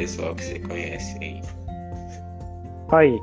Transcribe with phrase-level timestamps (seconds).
[0.00, 1.42] pessoal que você conhece aí.
[2.90, 3.20] Aí.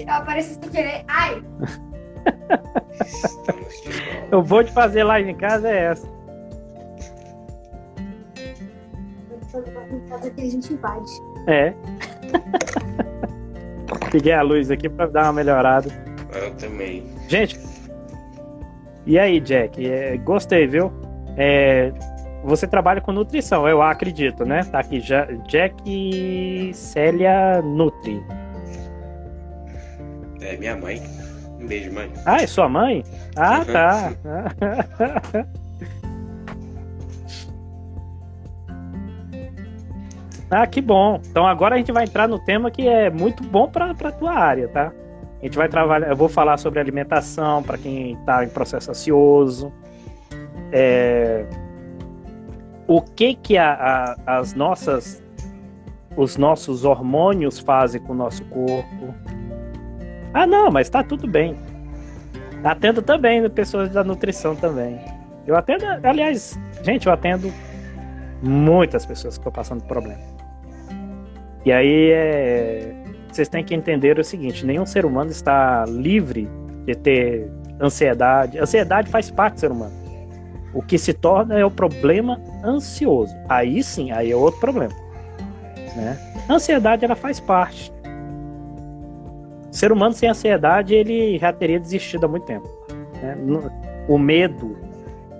[0.00, 1.04] Eu apareci sem querer.
[1.06, 1.40] Ai!
[3.06, 4.28] Estamos de volta.
[4.32, 6.08] Eu vou te fazer live em casa é essa.
[10.08, 11.10] Fazer que a gente invade.
[11.46, 11.72] É.
[14.12, 15.88] Liguei a luz aqui pra dar uma melhorada.
[16.34, 17.06] Eu também.
[17.28, 17.60] Gente,
[19.06, 19.88] e aí, Jack?
[19.88, 20.92] É, gostei, viu?
[21.36, 21.92] É,
[22.42, 24.64] você trabalha com nutrição, eu acredito, né?
[24.64, 28.22] Tá aqui, já, Jack Célia Nutri.
[30.40, 31.02] É minha mãe.
[31.60, 32.10] Um beijo, mãe.
[32.24, 33.04] Ah, é sua mãe?
[33.36, 34.12] Ah, tá.
[40.50, 41.20] ah, que bom.
[41.30, 44.32] Então agora a gente vai entrar no tema que é muito bom para a tua
[44.32, 44.90] área, tá?
[45.40, 49.72] A gente vai trabalhar, eu vou falar sobre alimentação para quem está em processo ansioso.
[50.72, 51.46] É,
[52.90, 55.22] o que que a, a, as nossas,
[56.16, 59.14] os nossos hormônios fazem com o nosso corpo?
[60.34, 61.56] Ah, não, mas tá tudo bem.
[62.64, 64.98] Atendo também pessoas da nutrição também.
[65.46, 67.52] Eu atendo, aliás, gente, eu atendo
[68.42, 70.22] muitas pessoas que estão passando problema.
[71.64, 76.48] E aí é, vocês têm que entender o seguinte: nenhum ser humano está livre
[76.86, 77.48] de ter
[77.80, 78.58] ansiedade.
[78.58, 80.09] Ansiedade faz parte do ser humano.
[80.72, 83.34] O que se torna é o problema ansioso.
[83.48, 84.94] Aí sim, aí é outro problema.
[85.96, 86.16] Né?
[86.48, 87.92] A ansiedade ela faz parte.
[89.70, 92.68] O ser humano sem ansiedade ele já teria desistido há muito tempo.
[93.22, 93.36] Né?
[94.08, 94.76] O medo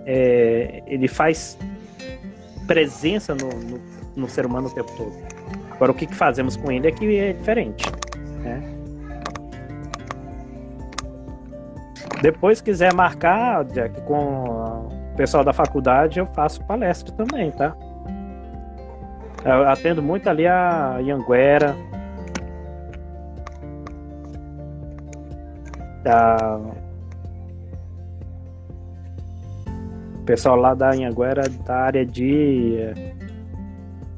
[0.06, 1.58] é, ele faz
[2.66, 3.80] presença no, no,
[4.16, 5.12] no, ser humano o tempo todo.
[5.70, 7.84] Agora o que, que fazemos com ele é que é diferente.
[8.42, 8.62] Né?
[12.22, 17.76] Depois quiser marcar, Jack, com pessoal da faculdade, eu faço palestra também, tá?
[19.44, 21.76] Eu atendo muito ali a Ianguera,
[26.02, 26.58] da
[30.20, 32.94] o pessoal lá da Anhanguera da área de é,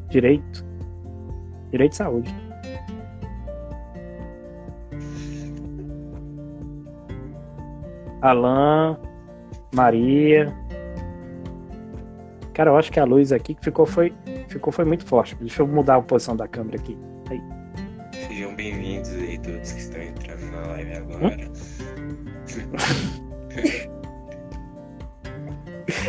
[0.08, 0.64] direito
[1.72, 2.32] direito de saúde.
[8.20, 8.96] Alain
[9.74, 10.61] Maria
[12.52, 14.12] cara eu acho que a luz aqui que ficou foi
[14.48, 16.96] ficou foi muito forte deixa eu mudar a posição da câmera aqui
[17.30, 17.40] aí.
[18.12, 21.50] sejam bem-vindos aí todos que estão entrando na live agora?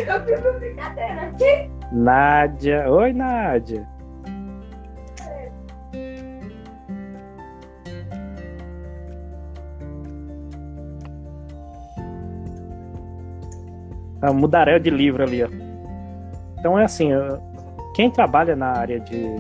[0.08, 1.70] Eu fiz uma brincadeira aqui.
[1.92, 2.90] Nádia.
[2.90, 3.88] Oi, Nádia.
[14.22, 15.63] É um mudaréu de livro ali, ó.
[16.64, 17.10] Então é assim,
[17.94, 19.36] quem trabalha na área de,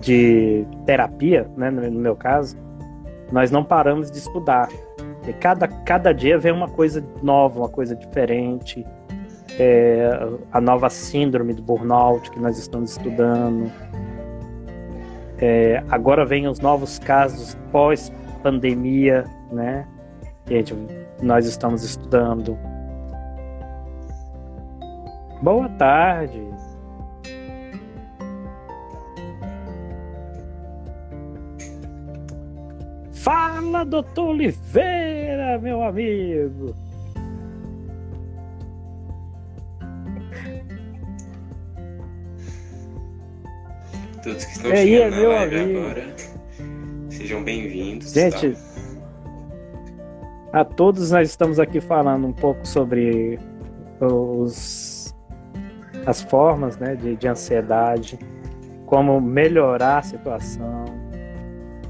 [0.00, 2.56] de terapia, né, no meu caso,
[3.30, 4.66] nós não paramos de estudar.
[5.28, 8.82] E cada, cada dia vem uma coisa nova, uma coisa diferente.
[9.58, 10.08] É,
[10.50, 13.70] a nova síndrome do burnout que nós estamos estudando.
[15.38, 19.86] É, agora vem os novos casos pós-pandemia, né?
[20.46, 20.74] Que gente,
[21.20, 22.56] nós estamos estudando.
[25.42, 26.42] Boa tarde.
[33.12, 36.74] Fala, doutor Oliveira, meu amigo.
[44.22, 45.78] Todos que estão aí, chegando meu live amigo?
[45.80, 46.06] agora,
[47.10, 48.12] sejam bem-vindos.
[48.12, 48.58] Gente, tá?
[50.60, 53.38] a todos nós estamos aqui falando um pouco sobre
[54.00, 54.95] os,
[56.06, 58.18] as formas né, de, de ansiedade,
[58.86, 60.84] como melhorar a situação.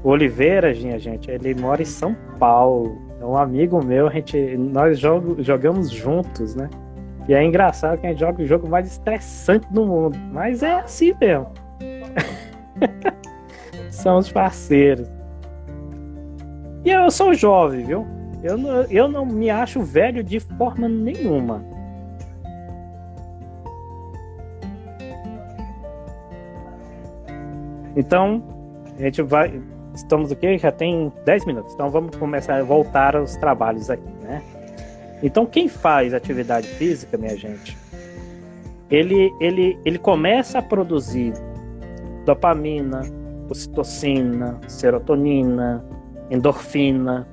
[0.03, 2.97] O Oliveira, minha gente, ele mora em São Paulo.
[3.21, 6.69] É um amigo meu, a gente, nós jogo, jogamos juntos, né?
[7.27, 10.17] E é engraçado que a gente joga o jogo mais estressante do mundo.
[10.31, 11.47] Mas é assim mesmo.
[13.91, 15.07] São os parceiros.
[16.85, 18.07] E eu sou jovem, viu?
[18.43, 21.61] Eu não, eu não me acho velho de forma nenhuma.
[27.97, 28.43] Então,
[28.95, 29.59] a gente vai.
[29.95, 30.57] Estamos o quê?
[30.59, 31.73] Já tem 10 minutos.
[31.73, 34.43] Então vamos começar a voltar aos trabalhos aqui, né?
[35.23, 37.75] Então, quem faz atividade física, minha gente,
[38.91, 41.33] ele, ele, ele começa a produzir
[42.23, 43.01] dopamina,
[43.49, 45.83] ocitocina, serotonina,
[46.29, 47.27] endorfina,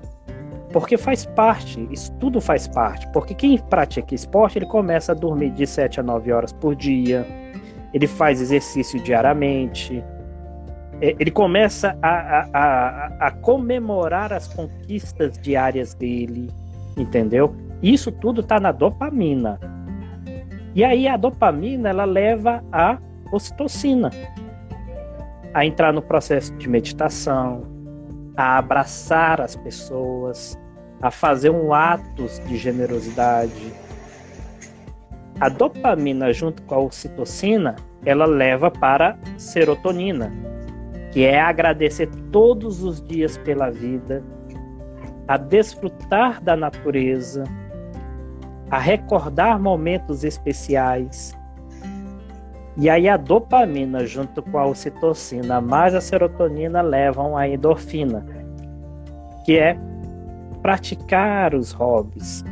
[0.72, 3.06] Porque faz parte, isso tudo faz parte.
[3.12, 7.26] Porque quem pratica esporte, ele começa a dormir de 7 a 9 horas por dia,
[7.92, 10.02] ele faz exercício diariamente,
[11.00, 16.50] ele começa a, a, a, a comemorar as conquistas diárias dele,
[16.96, 17.54] entendeu?
[17.82, 19.58] Isso tudo está na dopamina.
[20.74, 22.98] E aí a dopamina ela leva a
[23.32, 24.10] ocitocina
[25.52, 27.62] a entrar no processo de meditação,
[28.36, 30.58] a abraçar as pessoas,
[31.00, 33.72] a fazer um atos de generosidade.
[35.38, 40.32] A dopamina junto com a ocitocina, ela leva para serotonina,
[41.14, 44.20] que é agradecer todos os dias pela vida,
[45.28, 47.44] a desfrutar da natureza,
[48.68, 51.32] a recordar momentos especiais.
[52.76, 58.26] E aí a dopamina junto com a ocitocina mais a serotonina levam à endorfina,
[59.44, 59.78] que é
[60.62, 62.42] praticar os hobbies.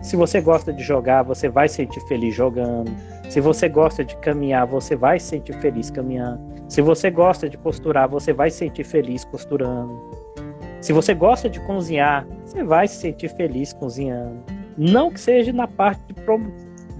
[0.00, 2.90] Se você gosta de jogar, você vai sentir feliz jogando.
[3.28, 6.47] Se você gosta de caminhar, você vai sentir feliz caminhando.
[6.68, 9.98] Se você gosta de costurar, você vai sentir feliz costurando.
[10.80, 14.42] Se você gosta de cozinhar, você vai se sentir feliz cozinhando.
[14.76, 16.14] Não que seja na parte de,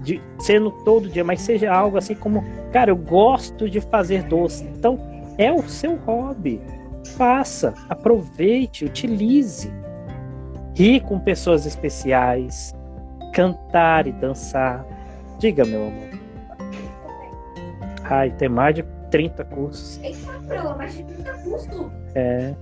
[0.01, 2.43] de sendo todo dia, mas seja algo assim como,
[2.73, 4.65] cara, eu gosto de fazer doce.
[4.65, 4.99] Então,
[5.37, 6.59] é o seu hobby.
[7.15, 9.71] Faça, aproveite, utilize.
[10.75, 12.73] Rir com pessoas especiais,
[13.33, 14.85] cantar e dançar.
[15.37, 16.09] Diga, meu amor.
[18.03, 19.99] Ai, tem mais de 30 cursos.
[20.03, 21.91] Eita, mais de 30 cursos.
[22.15, 22.53] É.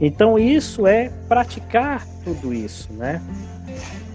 [0.00, 3.22] Então isso é praticar tudo isso, né?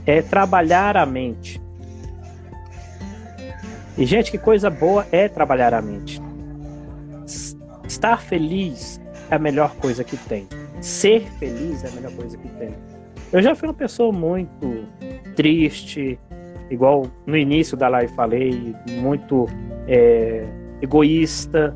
[0.05, 1.61] É trabalhar a mente.
[3.97, 6.21] E gente, que coisa boa é trabalhar a mente.
[7.87, 10.47] Estar feliz é a melhor coisa que tem.
[10.81, 12.73] Ser feliz é a melhor coisa que tem.
[13.31, 14.85] Eu já fui uma pessoa muito
[15.35, 16.19] triste,
[16.69, 19.45] igual no início da live falei, muito
[19.87, 20.45] é,
[20.81, 21.75] egoísta.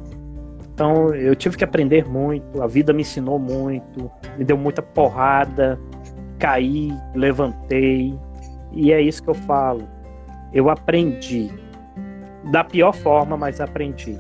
[0.74, 5.80] Então eu tive que aprender muito, a vida me ensinou muito, me deu muita porrada,
[6.40, 8.18] caí, levantei,
[8.72, 9.88] e é isso que eu falo.
[10.54, 11.52] Eu aprendi,
[12.52, 14.18] da pior forma, mas aprendi.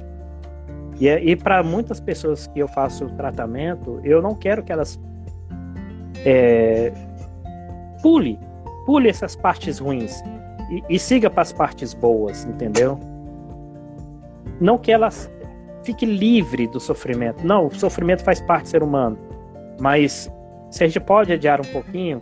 [1.00, 5.00] E, é, e para muitas pessoas que eu faço tratamento, eu não quero que elas
[6.24, 6.94] é,
[8.04, 8.38] pule,
[8.86, 10.22] pule essas partes ruins
[10.72, 12.98] e, e siga para as partes boas, entendeu?
[14.60, 15.30] Não que elas
[15.84, 17.46] fique livre do sofrimento.
[17.46, 19.18] Não, o sofrimento faz parte do ser humano.
[19.80, 20.32] Mas
[20.70, 22.22] se a gente pode adiar um pouquinho,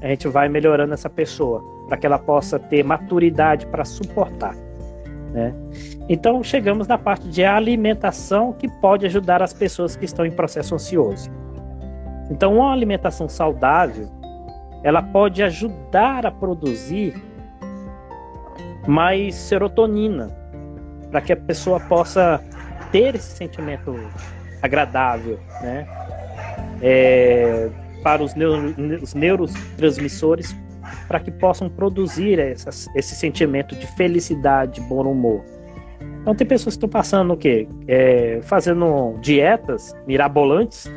[0.00, 4.54] a gente vai melhorando essa pessoa para que ela possa ter maturidade para suportar.
[5.32, 5.54] Né?
[6.08, 10.74] Então chegamos na parte de alimentação que pode ajudar as pessoas que estão em processo
[10.74, 11.30] ansioso.
[12.30, 14.08] Então uma alimentação saudável
[14.84, 17.14] ela pode ajudar a produzir
[18.88, 20.30] mais serotonina,
[21.10, 22.42] para que a pessoa possa
[22.90, 23.94] ter esse sentimento
[24.62, 25.86] agradável, né?
[26.80, 27.68] É,
[28.02, 30.56] para os, neuro, os neurotransmissores,
[31.06, 35.44] para que possam produzir essas, esse sentimento de felicidade, bom humor.
[36.22, 37.68] Então tem pessoas que estão passando o quê?
[37.86, 40.90] É, fazendo dietas mirabolantes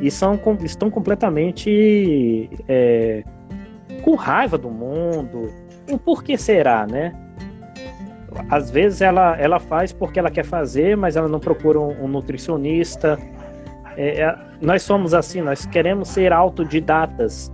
[0.00, 3.24] e são, estão completamente é,
[4.02, 5.52] com raiva do mundo.
[5.90, 7.12] O porquê será, né?
[8.48, 12.08] Às vezes ela, ela faz porque ela quer fazer, mas ela não procura um, um
[12.08, 13.18] nutricionista.
[13.96, 17.50] É, é, nós somos assim, nós queremos ser autodidatas.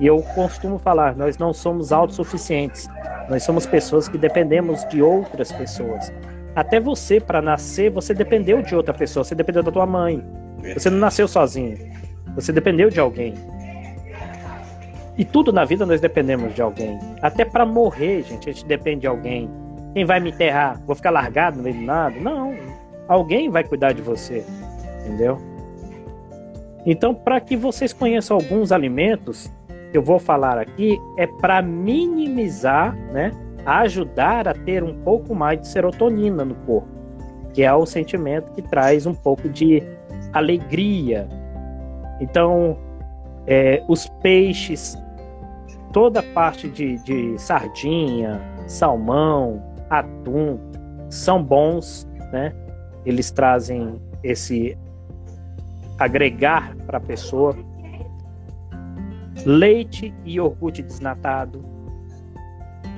[0.00, 2.88] E eu costumo falar, nós não somos autossuficientes.
[3.28, 6.12] Nós somos pessoas que dependemos de outras pessoas.
[6.54, 9.24] Até você, para nascer, você dependeu de outra pessoa.
[9.24, 10.22] Você dependeu da tua mãe.
[10.74, 11.76] Você não nasceu sozinho.
[12.34, 13.34] Você dependeu de alguém.
[15.16, 16.98] E tudo na vida nós dependemos de alguém.
[17.22, 19.48] Até para morrer, gente, a gente depende de alguém.
[19.94, 20.80] Quem vai me enterrar?
[20.84, 22.18] Vou ficar largado no meio do nada?
[22.18, 22.54] Não.
[23.06, 24.44] Alguém vai cuidar de você.
[25.00, 25.38] Entendeu?
[26.84, 29.50] Então, para que vocês conheçam alguns alimentos,
[29.92, 33.30] eu vou falar aqui, é para minimizar, né?
[33.64, 36.88] Ajudar a ter um pouco mais de serotonina no corpo,
[37.54, 39.82] que é o sentimento que traz um pouco de
[40.32, 41.28] alegria.
[42.20, 42.76] Então,
[43.46, 44.98] é, os peixes,
[45.92, 49.62] toda a parte de, de sardinha, salmão,
[49.98, 50.58] atum
[51.08, 52.54] são bons, né?
[53.04, 54.76] Eles trazem esse
[55.98, 57.54] agregar para a pessoa.
[59.44, 61.74] Leite e iogurte desnatado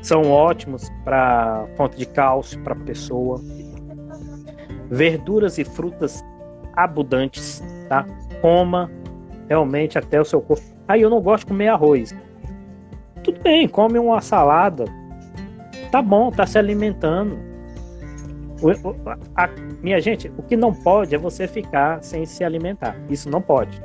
[0.07, 3.41] são ótimos para fonte de cálcio para a pessoa.
[4.89, 6.25] Verduras e frutas
[6.77, 8.07] abundantes, tá?
[8.41, 8.89] Coma
[9.49, 10.63] realmente até o seu corpo.
[10.87, 12.15] Aí eu não gosto de comer arroz.
[13.25, 14.85] Tudo bem, come uma salada.
[15.91, 17.37] Tá bom, tá se alimentando.
[18.63, 18.95] O-
[19.35, 19.51] a-
[19.83, 22.97] minha gente, o que não pode é você ficar sem se alimentar.
[23.11, 23.81] Isso não pode.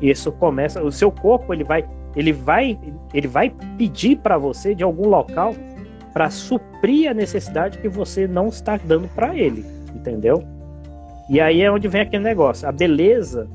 [0.00, 1.84] Isso começa, o seu corpo ele vai,
[2.16, 2.78] ele vai,
[3.12, 5.54] ele vai pedir para você de algum local
[6.12, 10.42] para suprir a necessidade que você não está dando para ele, entendeu?
[11.28, 12.68] E aí é onde vem aquele negócio.
[12.68, 13.48] A beleza,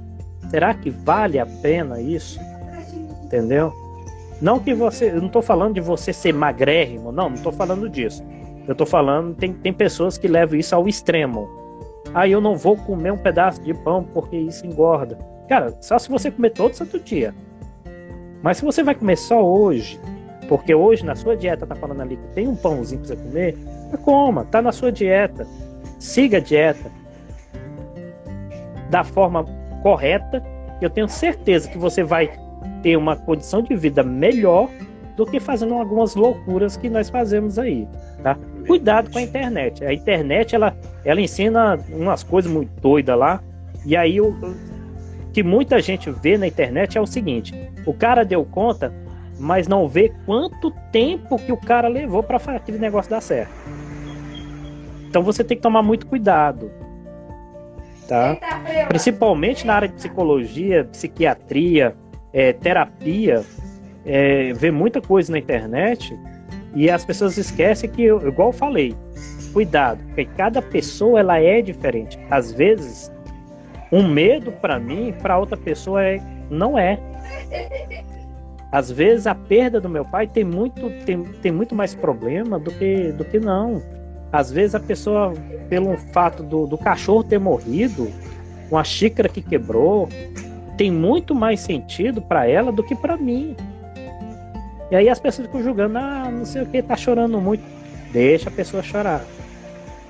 [0.49, 2.39] será que vale a pena isso?
[3.23, 3.73] Entendeu?
[4.41, 7.89] Não que você, eu não tô falando de você ser magrérrimo, não, não tô falando
[7.89, 8.23] disso.
[8.67, 11.49] Eu tô falando, tem, tem pessoas que levam isso ao extremo.
[12.13, 15.17] Ah, eu não vou comer um pedaço de pão porque isso engorda.
[15.47, 17.33] Cara, só se você comer todo santo dia.
[18.43, 19.99] Mas se você vai comer só hoje,
[20.47, 23.57] porque hoje na sua dieta tá falando ali que tem um pãozinho pra você comer,
[24.03, 25.47] coma, tá na sua dieta.
[25.99, 26.91] Siga a dieta
[28.89, 29.45] da forma
[29.81, 30.43] correta.
[30.81, 32.31] Eu tenho certeza que você vai
[32.81, 34.69] ter uma condição de vida melhor
[35.15, 37.87] do que fazendo algumas loucuras que nós fazemos aí,
[38.21, 38.37] tá?
[38.67, 39.83] Cuidado com a internet.
[39.83, 43.41] A internet ela, ela ensina umas coisas muito doidas lá.
[43.83, 44.35] E aí o
[45.33, 47.53] que muita gente vê na internet é o seguinte:
[47.85, 48.93] o cara deu conta,
[49.39, 53.51] mas não vê quanto tempo que o cara levou para aquele negócio dar certo.
[55.09, 56.69] Então você tem que tomar muito cuidado,
[58.07, 58.37] tá?
[58.87, 61.95] Principalmente na área de psicologia, psiquiatria,
[62.33, 63.43] é, terapia,
[64.05, 66.17] é, vê muita coisa na internet
[66.75, 68.95] e as pessoas esquecem que, igual eu falei,
[69.53, 72.19] cuidado, porque cada pessoa ela é diferente.
[72.29, 73.11] Às vezes,
[73.91, 76.99] um medo para mim, para outra pessoa é, não é.
[78.71, 82.71] Às vezes a perda do meu pai tem muito, tem, tem muito mais problema do
[82.71, 83.81] que, do que não.
[84.31, 85.33] Às vezes a pessoa,
[85.69, 88.11] pelo fato do, do cachorro ter morrido,
[88.69, 90.09] uma xícara que quebrou,
[90.77, 93.55] tem muito mais sentido para ela do que para mim.
[94.89, 97.63] E aí as pessoas ficam julgando, ah, não sei o que, tá chorando muito.
[98.13, 99.25] Deixa a pessoa chorar.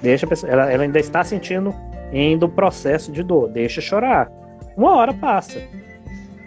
[0.01, 1.73] Deixa pessoa, ela, ela ainda está sentindo
[2.11, 3.49] ainda o processo de dor.
[3.49, 4.29] Deixa chorar.
[4.75, 5.59] Uma hora passa.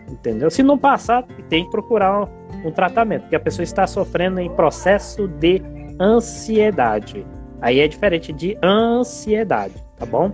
[0.08, 0.50] Entendeu?
[0.50, 4.50] Se não passar, tem que procurar um, um tratamento, porque a pessoa está sofrendo em
[4.50, 5.62] processo de
[6.00, 7.26] ansiedade.
[7.60, 10.32] Aí é diferente de ansiedade, tá bom?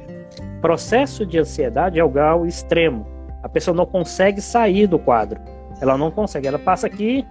[0.60, 3.15] Processo de ansiedade é o grau extremo.
[3.46, 5.40] A pessoa não consegue sair do quadro.
[5.80, 6.48] Ela não consegue.
[6.48, 7.24] Ela passa aqui,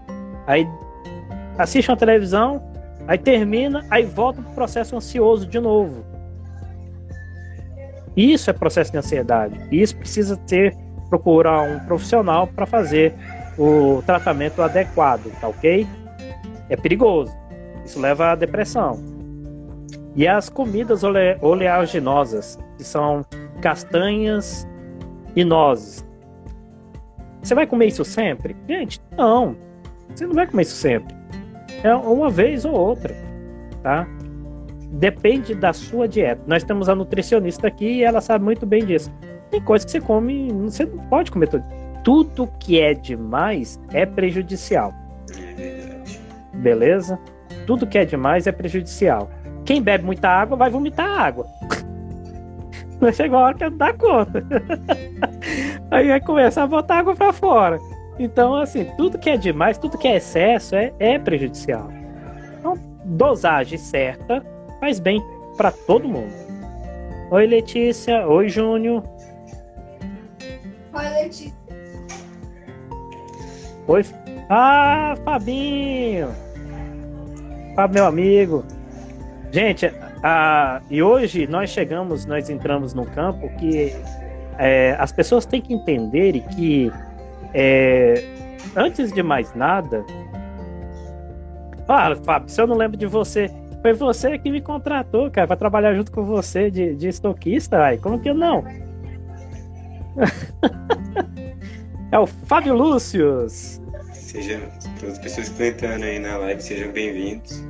[0.47, 0.65] aí
[1.57, 2.63] assiste uma televisão,
[3.05, 6.05] aí termina, aí volta pro processo ansioso de novo.
[8.15, 9.59] Isso é processo de ansiedade.
[9.69, 10.73] Isso precisa ter
[11.09, 13.13] procurar um profissional para fazer
[13.57, 15.85] o tratamento adequado, tá ok?
[16.69, 17.35] É perigoso.
[17.83, 19.03] Isso leva à depressão.
[20.15, 23.25] E as comidas ole oleaginosas, que são
[23.59, 24.65] castanhas
[25.35, 26.05] e nozes.
[27.41, 28.55] Você vai comer isso sempre?
[28.67, 29.55] Gente, não.
[30.13, 31.15] Você não vai comer isso sempre.
[31.83, 33.15] É uma vez ou outra,
[33.83, 34.07] tá?
[34.93, 36.41] Depende da sua dieta.
[36.47, 39.11] Nós temos a nutricionista aqui e ela sabe muito bem disso.
[39.51, 41.63] Tem coisa que você come, você não pode comer tudo.
[42.03, 44.93] Tudo que é demais é prejudicial,
[46.53, 47.19] beleza?
[47.65, 49.29] Tudo que é demais é prejudicial.
[49.65, 51.47] Quem bebe muita água vai vomitar água.
[52.99, 54.43] Vai chegar uma hora que não dá conta.
[55.91, 57.79] Aí vai começar a botar água para fora.
[58.17, 61.89] Então, assim, tudo que é demais, tudo que é excesso é, é prejudicial.
[62.59, 64.43] Então, dosagem certa
[64.79, 65.21] faz bem
[65.57, 66.33] para todo mundo.
[67.31, 68.25] Oi, Letícia.
[68.27, 69.03] Oi, Júnior.
[70.93, 71.53] Olha, Letícia.
[73.87, 74.05] Oi.
[74.49, 76.29] Ah, Fabinho.
[77.75, 78.63] Fábio, meu amigo.
[79.51, 79.91] Gente,
[80.27, 83.95] a, e hoje nós chegamos, nós entramos no campo que
[84.57, 86.91] é, as pessoas têm que entender que
[87.53, 88.23] é,
[88.75, 90.03] antes de mais nada.
[91.87, 93.51] Ah, Fábio, se eu não lembro de você,
[93.83, 97.99] foi você que me contratou, cara, para trabalhar junto com você de, de estoquista, ai,
[97.99, 98.63] como que não?
[102.11, 103.79] é o Fábio Lúcius.
[104.11, 104.59] Seja,
[104.99, 107.63] todas as pessoas que estão entrando aí na live, sejam bem-vindos.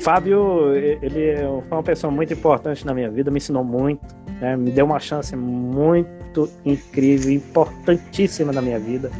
[0.00, 1.36] Fábio, ele
[1.68, 4.04] foi uma pessoa muito importante na minha vida, me ensinou muito,
[4.40, 4.56] né?
[4.56, 9.10] me deu uma chance muito incrível, importantíssima na minha vida.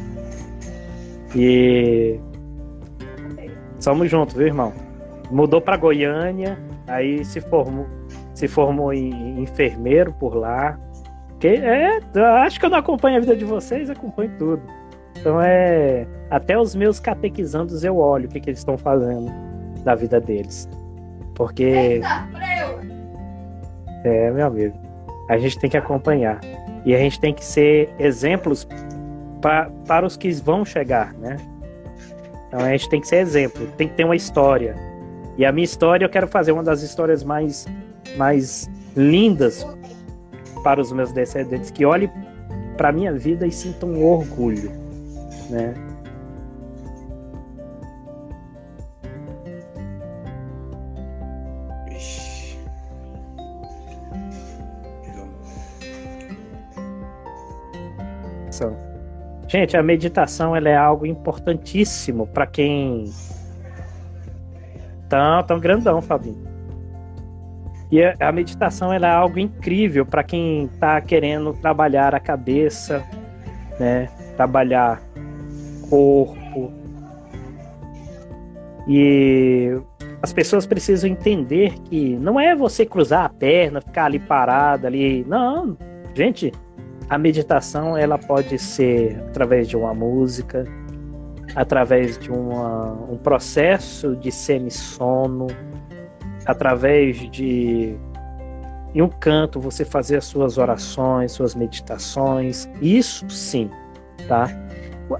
[1.35, 2.19] E
[3.79, 4.71] somos juntos, viu, irmão?
[5.31, 7.87] Mudou para Goiânia, aí se formou,
[8.33, 10.79] se formou em enfermeiro por lá.
[11.39, 11.99] Que é,
[12.43, 14.61] acho que eu não acompanho a vida de vocês, acompanho tudo.
[15.19, 19.46] Então é, até os meus catequizandos eu olho o que, que eles estão fazendo
[19.87, 20.69] da vida deles.
[21.33, 22.01] Porque
[24.03, 24.77] é, meu amigo.
[25.29, 26.41] A gente tem que acompanhar.
[26.85, 28.67] E a gente tem que ser exemplos
[29.41, 31.37] pra, para os que vão chegar, né?
[32.47, 34.75] Então a gente tem que ser exemplo, tem que ter uma história.
[35.37, 37.65] E a minha história, eu quero fazer uma das histórias mais,
[38.15, 39.65] mais lindas
[40.63, 42.09] para os meus descendentes, que olhem
[42.77, 44.71] para minha vida e sintam orgulho,
[45.49, 45.73] né?
[58.57, 58.75] São.
[59.47, 63.05] Gente, a meditação ela é algo importantíssimo para quem
[65.07, 66.45] tão tão grandão, Fabinho.
[67.89, 73.03] E a- a meditação ela é algo incrível para quem está querendo trabalhar a cabeça,
[73.79, 74.09] né?
[74.35, 75.01] Trabalhar
[75.89, 76.73] corpo.
[78.85, 79.79] E
[80.21, 85.23] as pessoas precisam entender que não é você cruzar a perna, ficar ali parado ali.
[85.25, 85.77] Não,
[86.13, 86.51] gente,
[87.09, 90.65] a meditação ela pode ser através de uma música,
[91.55, 95.47] através de uma, um processo de semissono,
[96.45, 97.97] através de
[98.93, 102.67] em um canto você fazer as suas orações, suas meditações.
[102.81, 103.69] Isso sim,
[104.27, 104.49] tá?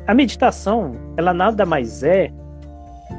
[0.05, 2.31] A meditação, ela nada mais é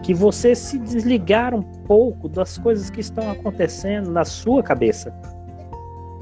[0.02, 5.12] que você se desligar um pouco das coisas que estão acontecendo na sua cabeça.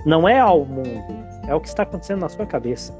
[0.04, 2.94] Não é ao mundo, é o que está acontecendo na sua cabeça.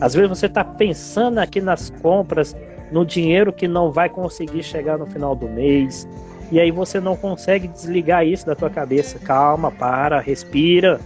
[0.00, 2.54] Às vezes você está pensando aqui nas compras,
[2.92, 6.06] no dinheiro que não vai conseguir chegar no final do mês,
[6.50, 9.18] e aí você não consegue desligar isso da tua cabeça.
[9.18, 11.00] Calma, para, respira.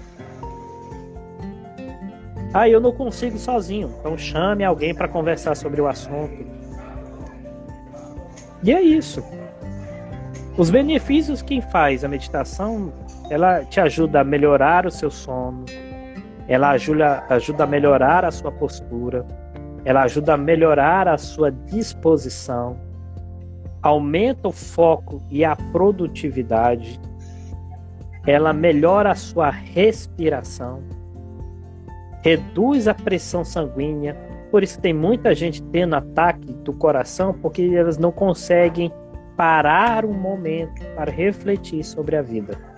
[2.53, 3.95] Ah, eu não consigo sozinho.
[4.01, 6.45] Então chame alguém para conversar sobre o assunto.
[8.63, 9.23] E é isso.
[10.59, 12.93] Os benefícios que faz a meditação,
[13.31, 15.65] ela te ajuda a melhorar o seu sono,
[16.51, 19.25] ela ajuda, ajuda a melhorar a sua postura,
[19.85, 22.77] ela ajuda a melhorar a sua disposição,
[23.81, 27.01] aumenta o foco e a produtividade,
[28.27, 30.83] ela melhora a sua respiração,
[32.25, 34.17] reduz a pressão sanguínea,
[34.51, 38.93] por isso tem muita gente tendo ataque do coração porque elas não conseguem
[39.37, 42.70] parar um momento para refletir sobre a vida.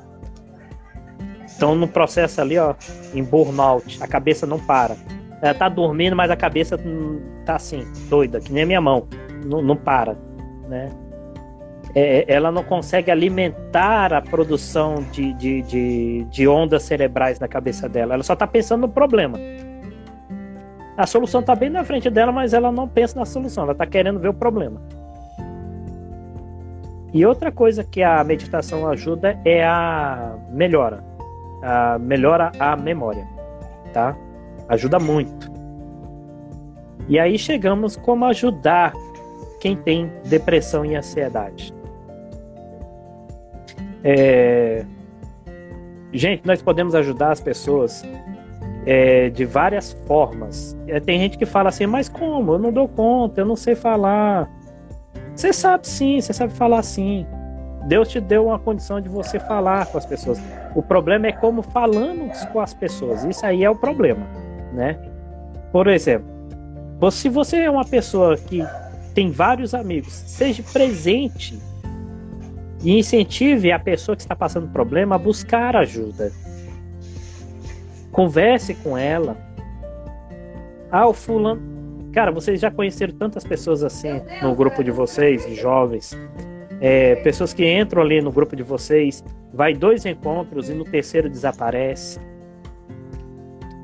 [1.62, 2.75] Estão no processo ali, ó,
[3.14, 4.96] em burnout, a cabeça não para.
[5.40, 9.07] Ela tá dormindo, mas a cabeça hum, tá assim, doida, que nem a minha mão,
[9.44, 10.16] não, não para,
[10.68, 10.90] né?
[11.94, 17.88] É, ela não consegue alimentar a produção de, de, de, de ondas cerebrais na cabeça
[17.88, 18.14] dela.
[18.14, 19.38] Ela só tá pensando no problema.
[20.96, 23.87] A solução tá bem na frente dela, mas ela não pensa na solução, ela tá
[23.87, 24.83] querendo ver o problema.
[27.14, 31.05] E outra coisa que a meditação ajuda é a melhora,
[31.62, 33.27] a melhora a memória,
[33.92, 34.16] tá?
[34.68, 35.51] Ajuda muito.
[37.09, 38.92] E aí chegamos como ajudar
[39.61, 41.72] quem tem depressão e ansiedade.
[44.05, 44.85] É...
[46.12, 48.05] Gente, nós podemos ajudar as pessoas
[48.85, 50.77] é, de várias formas.
[50.87, 52.53] É, tem gente que fala assim, mas como?
[52.53, 54.51] Eu não dou conta, eu não sei falar.
[55.35, 57.27] Você sabe sim, você sabe falar sim.
[57.87, 60.40] Deus te deu uma condição de você falar com as pessoas.
[60.75, 63.25] O problema é como falamos com as pessoas.
[63.25, 64.27] Isso aí é o problema,
[64.73, 64.99] né?
[65.73, 66.31] Por exemplo,
[67.11, 68.64] se você é uma pessoa que
[69.14, 71.59] tem vários amigos, seja presente
[72.83, 76.33] e incentive a pessoa que está passando problema a buscar ajuda.
[78.11, 79.37] Converse com ela.
[80.90, 81.73] Ah, o fulano.
[82.12, 86.14] Cara, vocês já conheceram tantas pessoas assim no grupo de vocês, jovens.
[86.85, 91.31] É, pessoas que entram ali no grupo de vocês, vai dois encontros e no terceiro
[91.31, 92.18] desaparece.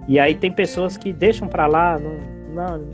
[0.08, 2.18] E aí tem pessoas que deixam para lá, não,
[2.52, 2.90] não,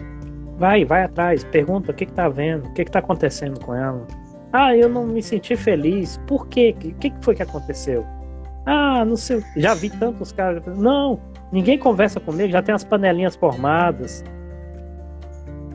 [0.59, 3.75] vai, vai atrás, pergunta o que, que tá vendo, o que, que tá acontecendo com
[3.75, 4.07] ela.
[4.53, 6.21] Ah, eu não me senti feliz.
[6.27, 6.75] Por quê?
[6.79, 8.05] O que, que foi que aconteceu?
[8.67, 9.43] Ah, não sei.
[9.57, 10.63] Já vi tantos caras.
[10.77, 11.19] Não,
[11.51, 14.23] ninguém conversa comigo, já tem as panelinhas formadas.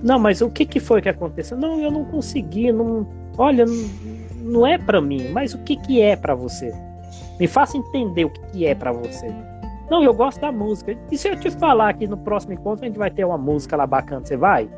[0.04, 1.58] Não, mas o que, que foi que aconteceu?
[1.58, 2.72] Não, eu não consegui.
[2.72, 3.06] Não,
[3.38, 4.19] olha, não,
[4.50, 6.74] não é para mim, mas o que, que é para você?
[7.40, 9.34] Me faça entender o que, que é para você.
[9.90, 10.96] Não, eu gosto da música.
[11.12, 13.76] E se eu te falar que no próximo encontro a gente vai ter uma música
[13.76, 14.70] lá bacana, você vai?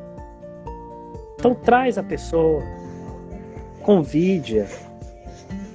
[1.36, 2.62] Então traz a pessoa,
[3.82, 4.68] convide-a.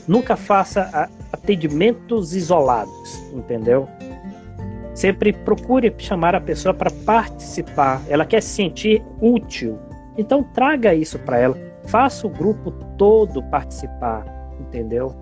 [0.06, 3.88] Nunca faça atendimentos isolados, entendeu?
[4.94, 8.00] Sempre procure chamar a pessoa para participar.
[8.08, 9.78] Ela quer se sentir útil.
[10.16, 11.58] Então traga isso para ela.
[11.86, 14.24] Faça o grupo todo participar,
[14.60, 15.14] entendeu?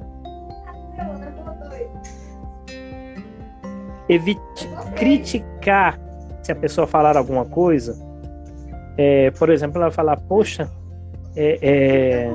[4.08, 5.98] evite criticar
[6.42, 7.96] se a pessoa falar alguma coisa.
[8.96, 10.70] É, por exemplo, ela falar, poxa,
[11.34, 12.34] é, é,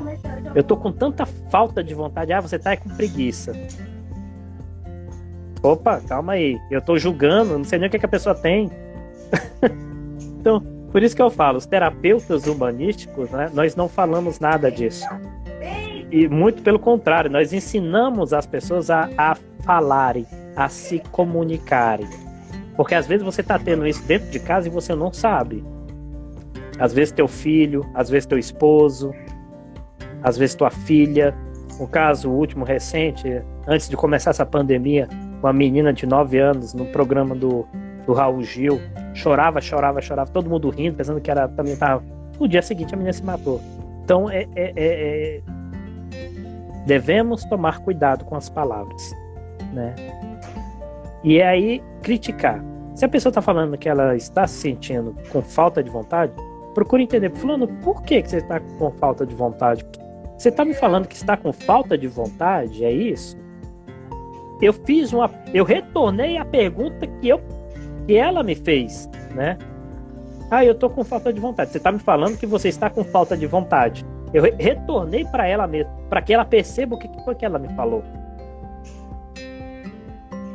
[0.55, 2.33] eu tô com tanta falta de vontade.
[2.33, 3.53] Ah, você tá com preguiça.
[5.61, 6.57] Opa, calma aí.
[6.71, 8.69] Eu tô julgando, não sei nem o que, que a pessoa tem.
[10.39, 15.05] então, por isso que eu falo, os terapeutas humanísticos, né, nós não falamos nada disso.
[16.11, 20.25] E muito pelo contrário, nós ensinamos as pessoas a, a falarem,
[20.55, 22.07] a se comunicarem.
[22.75, 25.63] Porque às vezes você está tendo isso dentro de casa e você não sabe.
[26.79, 29.13] Às vezes teu filho, às vezes teu esposo,
[30.23, 31.35] às vezes tua filha.
[31.79, 35.07] O caso último recente, antes de começar essa pandemia,
[35.41, 37.65] uma menina de 9 anos no programa do,
[38.05, 38.81] do Raul Gil,
[39.13, 42.03] chorava, chorava, chorava, todo mundo rindo, pensando que era também estava.
[42.39, 43.61] No dia seguinte a menina se matou.
[44.03, 45.41] Então é, é, é, é
[46.85, 49.15] devemos tomar cuidado com as palavras,
[49.73, 49.95] né?
[51.23, 52.63] E é aí criticar.
[52.95, 56.33] Se a pessoa está falando que ela está se sentindo com falta de vontade,
[56.73, 59.85] procure entender, fulano, por que, que você está com falta de vontade?
[60.37, 62.83] Você está me falando que está com falta de vontade?
[62.83, 63.37] É isso?
[64.61, 67.41] Eu fiz uma, eu retornei a pergunta que eu,
[68.09, 69.55] que ela me fez, né?
[70.49, 71.69] Ah, eu tô com falta de vontade.
[71.69, 74.03] Você está me falando que você está com falta de vontade.
[74.33, 77.59] Eu re retornei para ela mesmo, para que ela perceba o que foi que ela
[77.59, 78.03] me falou.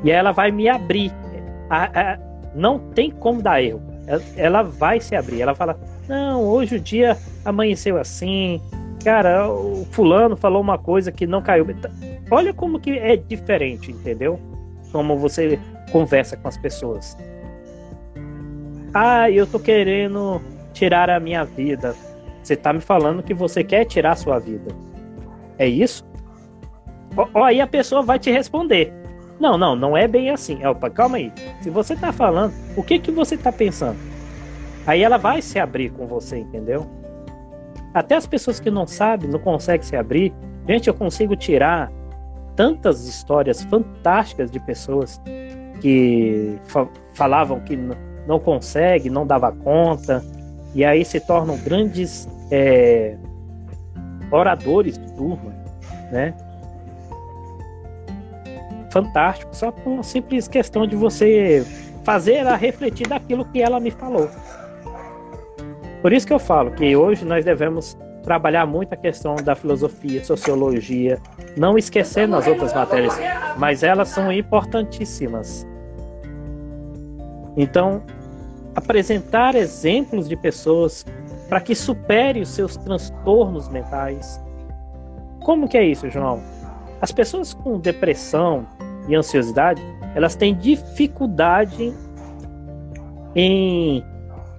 [0.03, 1.13] E ela vai me abrir.
[1.71, 2.19] A, a,
[2.57, 3.81] não tem como dar erro.
[4.05, 5.41] Ela, ela vai se abrir.
[5.41, 8.61] Ela fala: Não, hoje o dia amanheceu assim.
[9.05, 11.65] Cara, o fulano falou uma coisa que não caiu.
[12.33, 14.41] Olha como que é diferente, entendeu?
[14.91, 15.57] Como você
[15.93, 17.17] conversa com as pessoas.
[18.95, 20.41] Ah, eu tô querendo
[20.73, 21.97] tirar a minha vida.
[22.41, 24.73] Você tá me falando que você quer tirar a sua vida.
[25.59, 26.05] É isso?
[27.17, 28.93] Ó, aí a pessoa vai te responder.
[29.41, 30.63] Não, não, não é bem assim.
[30.63, 31.33] É, opa, calma aí.
[31.61, 33.99] Se você tá falando, o que que você tá pensando?
[34.87, 36.87] Aí ela vai se abrir com você, entendeu?
[37.93, 40.33] Até as pessoas que não sabem, não conseguem se abrir.
[40.69, 41.91] Gente, eu consigo tirar
[42.55, 45.21] tantas histórias fantásticas de pessoas
[45.81, 47.77] que fa falavam que
[48.27, 50.25] não consegue, não dava conta,
[50.75, 53.17] e aí se tornam grandes é,
[54.31, 55.55] oradores de turma,
[56.11, 56.35] né?
[58.91, 61.67] Fantástico, só por uma simples questão de você
[62.05, 64.29] fazer ela refletir daquilo que ela me falou.
[66.01, 70.25] Por isso que eu falo que hoje nós devemos trabalhar muito a questão da filosofia,
[70.25, 71.19] sociologia,
[71.57, 73.19] não esquecendo as outras matérias,
[73.59, 75.67] mas elas são importantíssimas.
[77.57, 78.03] Então,
[78.75, 81.05] apresentar exemplos de pessoas
[81.49, 84.43] para que supere os seus transtornos mentais.
[85.43, 86.43] Como que é isso, João?
[87.01, 88.67] As pessoas com depressão
[89.09, 89.83] e ansiosidade,
[90.15, 91.95] elas têm dificuldade
[93.35, 94.03] em,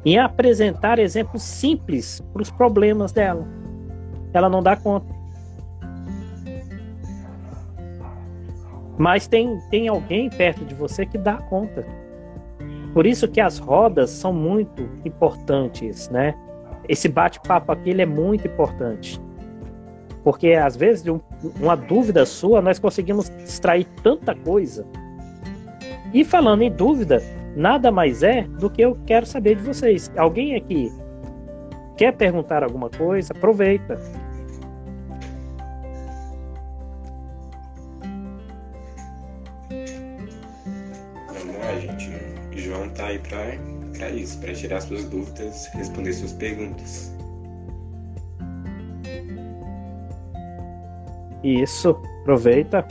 [0.05, 3.45] em apresentar exemplos simples para os problemas dela.
[4.31, 5.15] Ela não dá conta.
[8.97, 11.86] Mas tem, tem alguém perto de você que dá conta.
[12.95, 16.34] Por isso que as rodas são muito importantes, né?
[16.88, 19.19] Esse bate-papo aqui ele é muito importante.
[20.23, 21.19] Porque às vezes de um,
[21.60, 24.88] uma dúvida sua nós conseguimos extrair tanta coisa.
[26.13, 27.21] E falando em dúvida,
[27.53, 30.10] nada mais é do que eu quero saber de vocês.
[30.15, 30.89] Alguém aqui
[31.97, 33.34] quer perguntar alguma coisa?
[33.34, 33.99] Aproveita.
[42.95, 47.13] Tá aí para isso, para tirar suas dúvidas, responder suas perguntas.
[51.43, 51.89] Isso,
[52.21, 52.86] aproveita.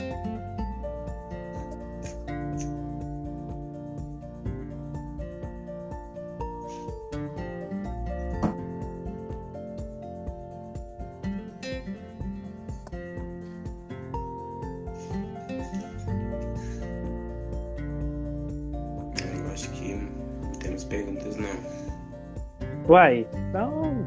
[22.95, 24.05] Uai, então.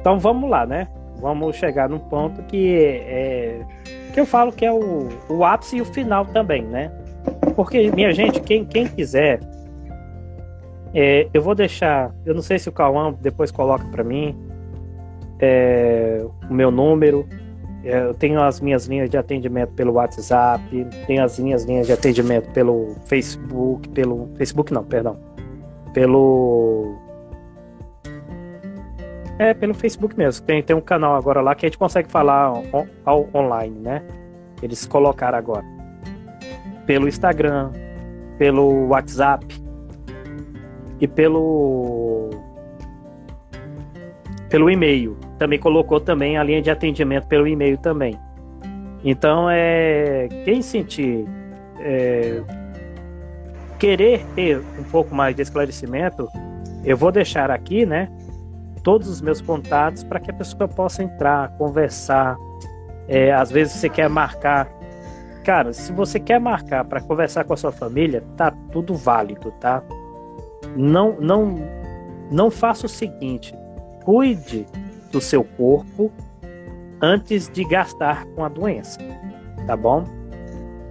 [0.00, 0.86] Então vamos lá, né?
[1.20, 3.66] Vamos chegar num ponto que é.
[4.14, 6.92] Que eu falo que é o, o ápice e o final também, né?
[7.56, 9.40] Porque, minha gente, quem, quem quiser.
[10.94, 12.14] É, eu vou deixar.
[12.24, 14.36] Eu não sei se o Cauã depois coloca para mim.
[15.40, 17.26] É, o meu número.
[17.84, 20.62] É, eu tenho as minhas linhas de atendimento pelo WhatsApp,
[21.08, 25.18] tenho as minhas linhas de atendimento pelo Facebook, pelo Facebook não, perdão,
[25.92, 27.01] pelo
[29.42, 30.44] é, pelo Facebook mesmo.
[30.46, 34.02] Tem, tem um canal agora lá que a gente consegue falar on, on, online, né?
[34.62, 35.64] Eles colocaram agora.
[36.86, 37.70] Pelo Instagram,
[38.38, 39.46] pelo WhatsApp
[41.00, 42.30] e pelo
[44.48, 45.16] pelo e-mail.
[45.38, 48.18] Também colocou também a linha de atendimento pelo e-mail também.
[49.04, 51.26] Então é quem sentir
[51.80, 52.42] é,
[53.78, 56.28] querer ter um pouco mais de esclarecimento,
[56.84, 58.08] eu vou deixar aqui, né,
[58.82, 62.36] todos os meus contatos para que a pessoa possa entrar, conversar.
[63.08, 64.68] É, às vezes você quer marcar.
[65.44, 69.82] Cara, se você quer marcar para conversar com a sua família, tá tudo válido, tá?
[70.76, 71.56] Não, não,
[72.30, 73.54] não faça o seguinte:
[74.04, 74.66] cuide
[75.10, 76.10] do seu corpo
[77.00, 79.00] antes de gastar com a doença,
[79.66, 80.04] tá bom?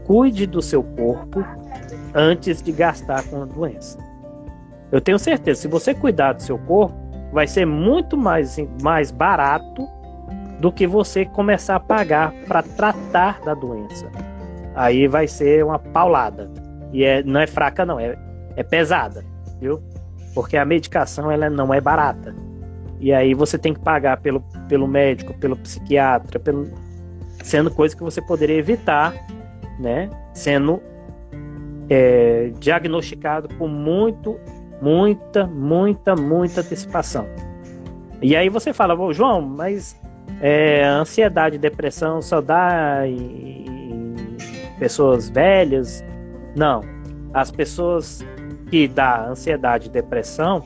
[0.06, 1.44] Cuide do seu corpo
[2.14, 3.98] antes de gastar com a doença.
[4.92, 7.01] Eu tenho certeza, se você cuidar do seu corpo,
[7.32, 9.88] vai ser muito mais, mais barato
[10.60, 14.10] do que você começar a pagar para tratar da doença.
[14.76, 16.50] Aí vai ser uma paulada.
[16.94, 18.18] E é, não é fraca, não, é,
[18.56, 19.24] é pesada,
[19.60, 19.82] viu?
[20.36, 22.36] Porque a medicação ela não é barata.
[23.00, 26.70] E aí você tem que pagar pelo, pelo médico, pelo psiquiatra, pelo,
[27.44, 29.14] sendo coisa que você poderia evitar,
[29.80, 30.10] né?
[30.34, 30.82] Sendo
[31.90, 34.40] é, diagnosticado com muito
[34.82, 37.28] muita, muita, muita antecipação.
[38.22, 40.00] E aí você fala, oh, João, mas
[40.42, 44.26] é, ansiedade depressão só dá em, em
[44.80, 46.04] pessoas velhas?
[46.56, 46.82] Não.
[47.34, 48.26] As pessoas
[48.70, 50.64] que dá ansiedade e depressão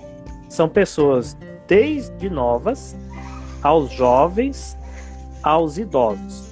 [0.49, 2.95] são pessoas desde novas
[3.61, 4.77] aos jovens,
[5.43, 6.49] aos idosos.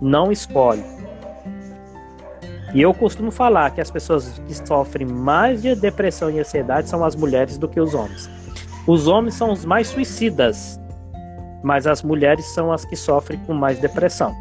[0.00, 0.97] Não escolhe.
[2.74, 7.04] E eu costumo falar que as pessoas que sofrem mais de depressão e ansiedade são
[7.04, 8.30] as mulheres do que os homens.
[8.86, 10.78] Os homens são os mais suicidas,
[11.62, 14.34] mas as mulheres são as que sofrem com mais depressão.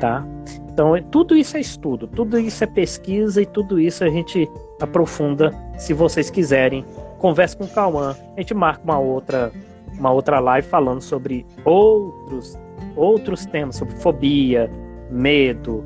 [0.00, 0.24] Tá?
[0.70, 4.48] Então, tudo isso é estudo, tudo isso é pesquisa e tudo isso a gente
[4.80, 6.84] aprofunda se vocês quiserem.
[7.18, 9.50] Converse com o Cauã, a gente marca uma outra
[9.98, 12.58] uma outra live falando sobre outros
[12.94, 14.70] outros temas, sobre fobia,
[15.10, 15.82] medo,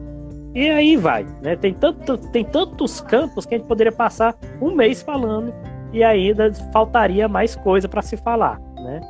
[0.55, 1.55] e aí vai, né?
[1.57, 5.53] Tem, tanto, tem tantos campos que a gente poderia passar um mês falando
[5.93, 9.01] e ainda faltaria mais coisa para se falar, né?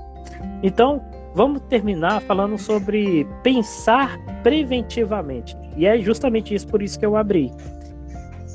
[0.62, 1.02] Então,
[1.34, 5.56] vamos terminar falando sobre pensar preventivamente.
[5.76, 7.50] E é justamente isso por isso que eu abri.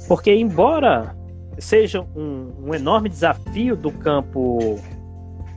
[0.07, 1.15] Porque embora
[1.57, 4.79] seja um, um enorme desafio do campo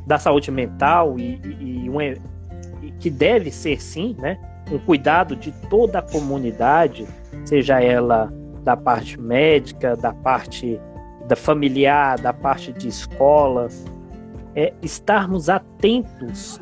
[0.07, 4.39] da saúde mental e, e, e, um, e que deve ser sim, né?
[4.71, 7.07] Um cuidado de toda a comunidade,
[7.45, 10.81] seja ela da parte médica, da parte
[11.27, 13.69] da familiar, da parte de escola,
[14.55, 16.61] é estarmos atentos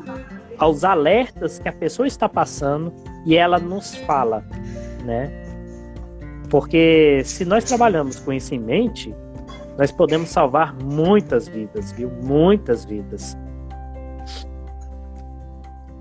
[0.57, 2.93] aos alertas que a pessoa está passando
[3.25, 4.43] e ela nos fala,
[5.03, 5.31] né?
[6.49, 9.13] Porque se nós trabalhamos com isso em mente,
[9.77, 12.09] nós podemos salvar muitas vidas, viu?
[12.23, 13.37] Muitas vidas.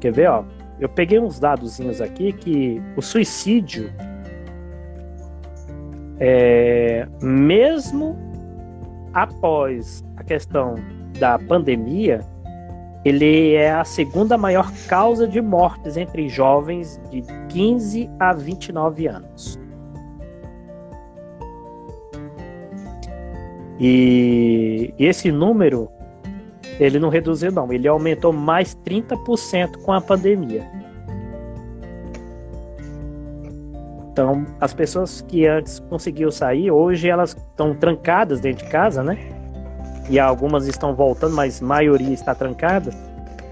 [0.00, 0.44] Quer ver, ó?
[0.78, 3.92] Eu peguei uns dadozinhos aqui que o suicídio,
[6.18, 8.16] é, mesmo
[9.14, 10.74] após a questão
[11.18, 12.20] da pandemia,
[13.04, 19.58] ele é a segunda maior causa de mortes entre jovens de 15 a 29 anos.
[23.78, 25.88] E, e esse número
[26.78, 27.72] ele não reduziu, não.
[27.72, 30.64] Ele aumentou mais 30% com a pandemia.
[34.12, 39.18] Então, as pessoas que antes conseguiam sair, hoje elas estão trancadas dentro de casa, né?
[40.08, 42.90] E algumas estão voltando, mas a maioria está trancada.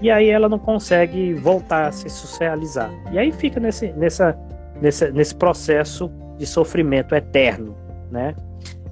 [0.01, 2.91] E aí ela não consegue voltar a se socializar.
[3.11, 4.37] E aí fica nesse, nessa,
[4.81, 7.75] nesse, nesse processo de sofrimento eterno,
[8.11, 8.35] né?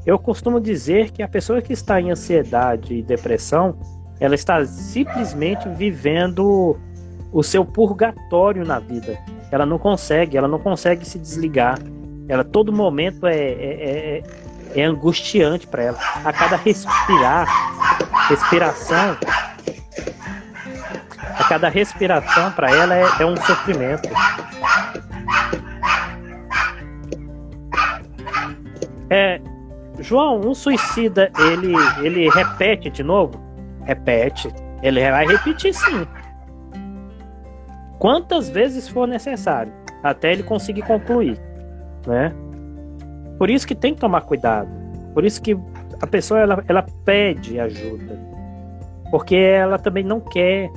[0.05, 3.75] Eu costumo dizer que a pessoa que está em ansiedade e depressão,
[4.19, 6.77] ela está simplesmente vivendo
[7.31, 9.17] o seu purgatório na vida.
[9.51, 11.79] Ela não consegue, ela não consegue se desligar.
[12.27, 14.23] Ela todo momento é, é,
[14.75, 15.97] é, é angustiante para ela.
[16.23, 17.47] A cada respirar,
[18.29, 19.17] respiração,
[21.37, 24.09] a cada respiração para ela é, é um sofrimento.
[29.09, 29.41] É,
[29.99, 33.42] João, um suicida, ele, ele repete de novo?
[33.85, 34.49] Repete,
[34.81, 36.07] ele vai repetir sim.
[37.99, 39.71] Quantas vezes for necessário,
[40.03, 41.39] até ele conseguir concluir,
[42.05, 42.33] né?
[43.37, 44.69] Por isso que tem que tomar cuidado.
[45.13, 45.57] Por isso que
[46.01, 48.19] a pessoa ela, ela pede ajuda,
[49.09, 50.69] porque ela também não quer.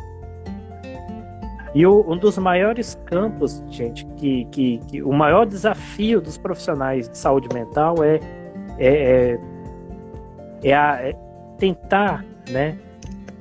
[1.74, 7.08] E o, um dos maiores campos, gente, que, que, que o maior desafio dos profissionais
[7.08, 8.18] de saúde mental é
[8.78, 9.40] é, é,
[10.62, 11.12] é, a, é
[11.58, 12.78] tentar, né,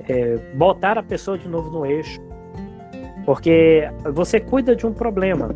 [0.08, 2.20] é, botar a pessoa de novo no eixo,
[3.24, 5.50] porque você cuida de um problema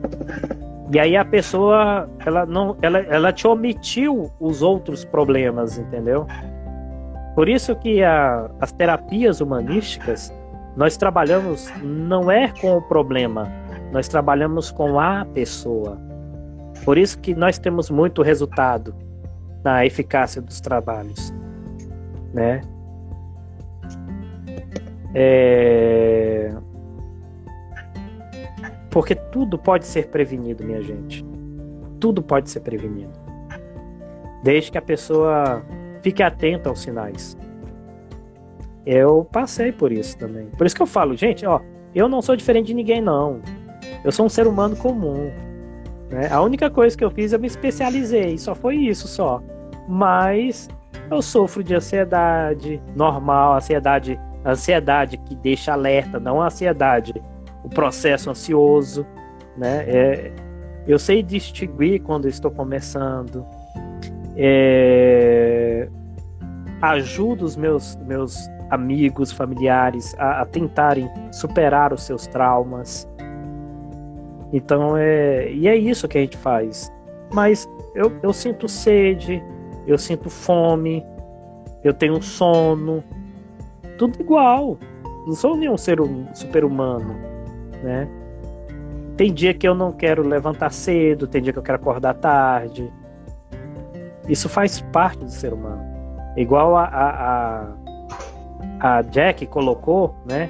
[0.92, 6.26] e aí a pessoa ela não, ela, ela te omitiu os outros problemas, entendeu?
[7.36, 10.32] Por isso que a, as terapias humanísticas
[10.76, 13.46] nós trabalhamos não é com o problema,
[13.92, 15.96] nós trabalhamos com a pessoa.
[16.84, 18.92] Por isso que nós temos muito resultado
[19.62, 21.32] na eficácia dos trabalhos,
[22.34, 22.62] né?
[25.14, 26.52] É...
[28.90, 31.24] Porque tudo pode ser prevenido, minha gente.
[32.00, 33.12] Tudo pode ser prevenido.
[34.42, 35.64] Desde que a pessoa
[36.02, 37.36] fique atenta aos sinais.
[38.86, 40.46] Eu passei por isso também.
[40.46, 41.60] Por isso que eu falo, gente, ó,
[41.94, 43.40] eu não sou diferente de ninguém, não.
[44.02, 45.30] Eu sou um ser humano comum.
[46.08, 46.28] Né?
[46.30, 48.38] A única coisa que eu fiz, eu me especializei.
[48.38, 49.42] Só foi isso, só.
[49.86, 50.68] Mas
[51.10, 57.14] eu sofro de ansiedade normal, ansiedade, ansiedade que deixa alerta, não a ansiedade,
[57.62, 59.06] o processo ansioso,
[59.56, 59.84] né?
[59.86, 60.32] É,
[60.86, 63.44] eu sei distinguir quando estou começando.
[64.36, 65.88] É,
[66.80, 73.06] ajudo os meus, meus amigos, familiares a, a tentarem superar os seus traumas.
[74.52, 75.50] Então é.
[75.52, 76.90] E é isso que a gente faz.
[77.32, 79.42] Mas eu, eu sinto sede,
[79.86, 81.04] eu sinto fome,
[81.84, 83.04] eu tenho sono.
[84.00, 84.78] Tudo igual.
[85.26, 85.98] Não sou nenhum ser
[86.32, 87.14] super-humano,
[87.82, 88.08] né?
[89.14, 92.90] Tem dia que eu não quero levantar cedo, tem dia que eu quero acordar tarde.
[94.26, 95.82] Isso faz parte do ser humano.
[96.34, 97.74] Igual a, a,
[98.80, 100.48] a, a Jack colocou, né?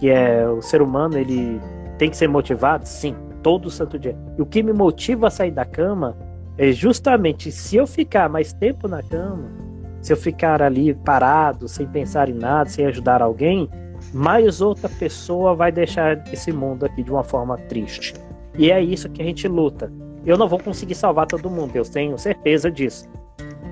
[0.00, 1.60] Que é o ser humano, ele
[1.96, 4.18] tem que ser motivado, sim, todo santo dia.
[4.36, 6.16] E o que me motiva a sair da cama
[6.58, 9.69] é justamente se eu ficar mais tempo na cama,
[10.00, 13.68] se eu ficar ali parado, sem pensar em nada, sem ajudar alguém,
[14.12, 18.14] mais outra pessoa vai deixar esse mundo aqui de uma forma triste.
[18.56, 19.92] E é isso que a gente luta.
[20.24, 23.08] Eu não vou conseguir salvar todo mundo, eu tenho certeza disso.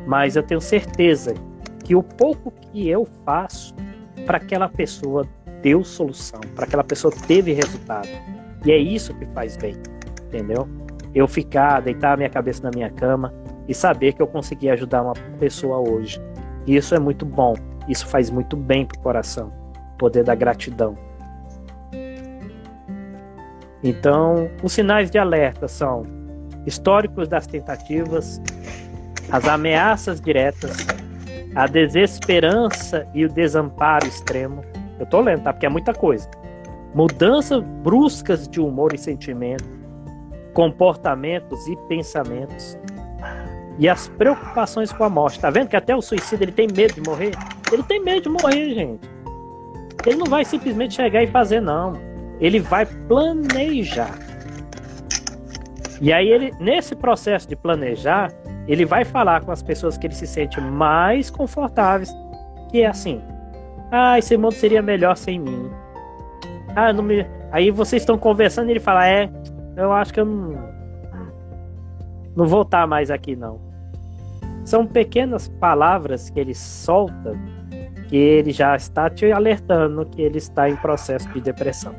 [0.07, 1.35] Mas eu tenho certeza
[1.85, 3.75] que o pouco que eu faço
[4.27, 5.27] para aquela pessoa
[5.63, 8.09] deu solução, para aquela pessoa teve resultado.
[8.65, 9.75] E é isso que faz bem,
[10.27, 10.69] entendeu?
[11.15, 13.33] Eu ficar, deitar a minha cabeça na minha cama
[13.69, 16.21] e saber que eu consegui ajudar uma pessoa hoje.
[16.67, 17.55] E isso é muito bom.
[17.89, 19.53] Isso faz muito bem pro coração.
[19.99, 20.97] Poder da gratidão.
[23.85, 26.03] Então, os sinais de alerta são
[26.67, 28.41] históricos das tentativas,
[29.31, 30.77] as ameaças diretas,
[31.55, 34.63] a desesperança e o desamparo extremo.
[34.99, 35.53] Eu tô lendo, tá?
[35.53, 36.29] Porque é muita coisa
[36.95, 39.65] mudanças bruscas de humor e sentimento,
[40.53, 42.79] comportamentos e pensamentos,
[43.79, 45.41] e as preocupações com a morte.
[45.41, 47.33] Tá vendo que até o suicida ele tem medo de morrer?
[47.73, 49.09] Ele tem medo de morrer, gente.
[50.05, 51.93] Ele não vai simplesmente chegar e fazer, não.
[52.41, 54.19] Ele vai planejar.
[56.01, 58.33] E aí ele, nesse processo de planejar,
[58.67, 62.11] ele vai falar com as pessoas que ele se sente mais confortáveis,
[62.71, 63.21] que é assim:
[63.91, 65.71] "Ah, esse mundo seria melhor sem mim.
[66.77, 67.27] Ah, não me.
[67.51, 69.29] Aí vocês estão conversando e ele fala: É,
[69.77, 70.69] eu acho que eu não.
[72.37, 73.68] Não vou estar mais aqui, não.
[74.69, 77.33] São pequenas palavras que ele solta
[78.07, 81.95] que ele já está te alertando que ele está em processo de depressão.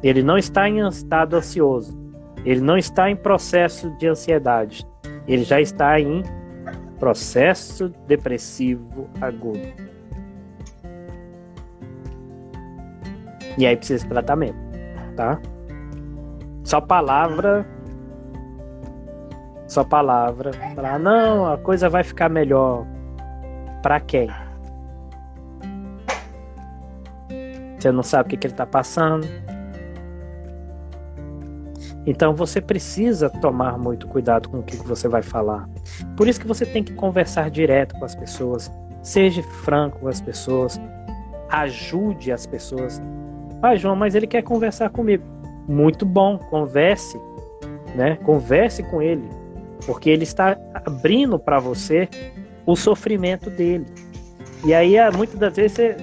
[0.00, 2.00] Ele não está em estado ansioso.
[2.44, 4.86] Ele não está em processo de ansiedade.
[5.26, 6.22] Ele já está em
[7.00, 9.58] processo depressivo agudo.
[13.58, 14.56] E aí precisa de tratamento,
[15.16, 15.40] tá?
[16.62, 17.66] Só palavra.
[19.72, 20.52] Só palavra.
[20.74, 22.86] Falar, não, a coisa vai ficar melhor.
[23.80, 24.28] Pra quem?
[27.78, 29.26] Você não sabe o que, que ele tá passando.
[32.06, 35.66] Então você precisa tomar muito cuidado com o que você vai falar.
[36.18, 38.70] Por isso que você tem que conversar direto com as pessoas.
[39.02, 40.78] Seja franco com as pessoas.
[41.48, 43.00] Ajude as pessoas.
[43.62, 45.24] Ah, João, mas ele quer conversar comigo.
[45.66, 47.18] Muito bom, converse,
[47.94, 48.16] né?
[48.16, 49.26] Converse com ele,
[49.86, 52.08] porque ele está abrindo para você
[52.66, 53.86] o sofrimento dele.
[54.64, 55.96] E aí, ah, muitas das vezes, você,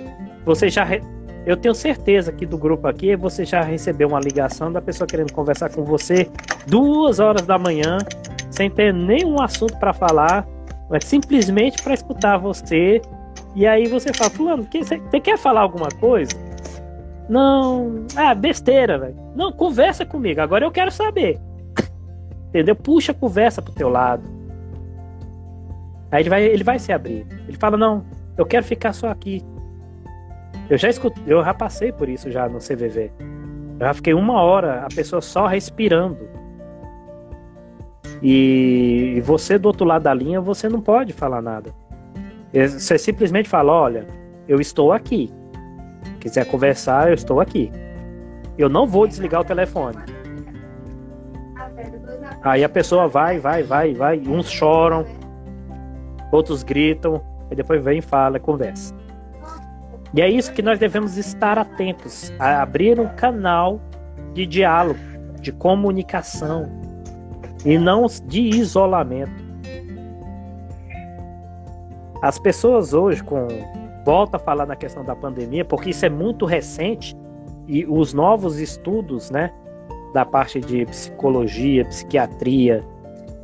[0.46, 0.86] você já.
[1.46, 5.32] Eu tenho certeza que do grupo aqui você já recebeu uma ligação da pessoa querendo
[5.32, 6.30] conversar com você
[6.68, 7.98] duas horas da manhã,
[8.52, 10.46] sem ter nenhum assunto para falar,
[10.90, 13.02] mas simplesmente para escutar você.
[13.56, 16.32] E aí você fala, Fulano, você quer falar alguma coisa?
[17.30, 19.16] Não, ah, besteira, velho.
[19.36, 20.42] Não, conversa comigo.
[20.42, 21.40] Agora eu quero saber.
[22.50, 22.76] Entendeu?
[22.76, 24.24] Puxa a conversa pro teu lado.
[26.12, 27.26] Aí ele vai, ele vai se abrir.
[27.47, 28.04] Ele fala: Não,
[28.38, 29.43] eu quero ficar só aqui.
[30.70, 33.12] Eu já escutei, eu já passei por isso já no CVV.
[33.80, 36.28] Eu já fiquei uma hora, a pessoa só respirando.
[38.22, 41.74] E, e você do outro lado da linha, você não pode falar nada.
[42.52, 44.08] Você simplesmente fala: Olha,
[44.47, 45.32] eu estou aqui.
[46.20, 47.72] Quiser conversar, eu estou aqui.
[48.58, 49.97] Eu não vou desligar o telefone.
[52.42, 54.20] Aí a pessoa vai, vai, vai, vai.
[54.20, 55.06] Uns choram,
[56.32, 57.22] outros gritam,
[57.52, 58.94] e depois vem, fala, conversa.
[60.14, 63.80] E é isso que nós devemos estar atentos, a abrir um canal
[64.34, 65.00] de diálogo,
[65.42, 66.70] de comunicação
[67.66, 69.50] e não de isolamento.
[72.22, 73.48] As pessoas hoje com
[74.06, 77.16] volta a falar na questão da pandemia, porque isso é muito recente
[77.68, 79.52] e os novos estudos, né,
[80.14, 82.84] da parte de psicologia, psiquiatria,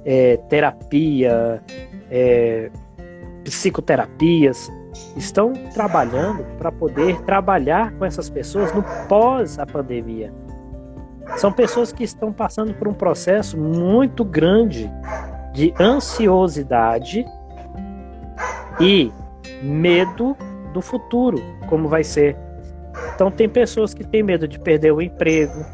[0.03, 1.61] é, terapia,
[2.09, 2.69] é,
[3.43, 4.71] psicoterapias,
[5.15, 10.33] estão trabalhando para poder trabalhar com essas pessoas no pós a pandemia.
[11.37, 14.91] São pessoas que estão passando por um processo muito grande
[15.53, 17.25] de ansiosidade
[18.79, 19.11] e
[19.61, 20.35] medo
[20.73, 22.37] do futuro, como vai ser.
[23.13, 25.65] Então tem pessoas que têm medo de perder o emprego,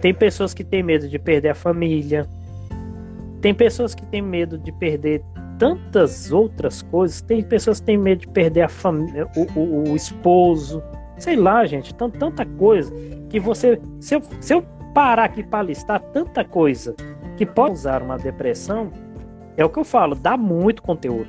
[0.00, 2.26] tem pessoas que têm medo de perder a família,
[3.40, 5.22] tem pessoas que têm medo de perder
[5.58, 7.20] tantas outras coisas.
[7.20, 10.82] Tem pessoas que têm medo de perder a família, o, o, o esposo,
[11.18, 12.92] sei lá, gente, tanta, tanta coisa
[13.28, 14.62] que você, se eu, se eu
[14.94, 16.94] parar aqui para listar tanta coisa
[17.36, 18.90] que pode usar uma depressão,
[19.56, 21.28] é o que eu falo, dá muito conteúdo.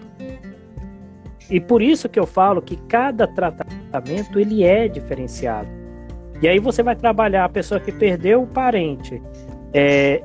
[1.49, 5.80] E por isso que eu falo que cada tratamento ele é diferenciado.
[6.41, 9.21] E aí você vai trabalhar a pessoa que perdeu o parente,
[9.73, 10.23] é,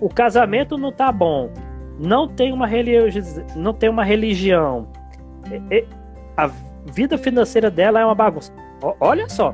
[0.00, 1.50] o casamento não tá bom,
[1.98, 3.20] não tem uma, religi
[3.56, 4.86] não tem uma religião.
[5.50, 5.84] É, é,
[6.36, 6.46] a
[6.92, 8.52] vida financeira dela é uma bagunça.
[8.82, 9.52] O, olha só.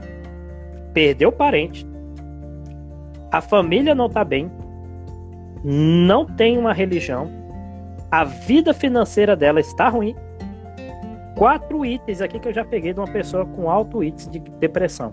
[0.93, 1.87] Perdeu o parente.
[3.33, 4.51] A família não está bem.
[5.65, 7.31] Não tem uma religião.
[8.11, 10.15] A vida financeira dela está ruim.
[11.37, 15.13] Quatro itens aqui que eu já peguei de uma pessoa com alto índice de depressão.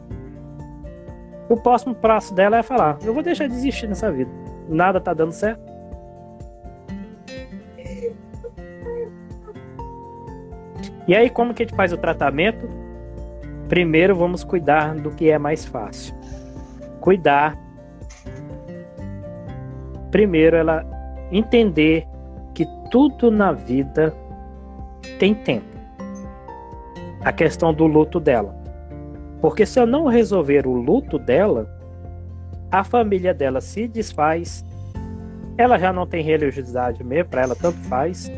[1.52, 4.32] O próximo passo dela é falar: Eu vou deixar de existir nessa vida.
[4.70, 5.70] Nada tá dando certo
[11.06, 12.70] E aí, como que a gente faz o tratamento?
[13.68, 16.16] Primeiro, vamos cuidar do que é mais fácil.
[17.02, 17.58] Cuidar.
[20.10, 20.86] Primeiro, ela
[21.34, 22.08] entender
[22.54, 24.16] que tudo na vida
[25.20, 25.68] tem tempo.
[27.26, 28.61] A questão do luto dela.
[29.42, 31.68] Porque se eu não resolver o luto dela,
[32.72, 34.64] a família dela se desfaz,
[35.58, 38.32] ela já não tem religiosidade mesmo, para ela tanto faz,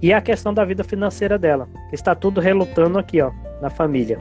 [0.00, 3.30] e a questão da vida financeira dela, está tudo relutando aqui, ó,
[3.60, 4.18] na família.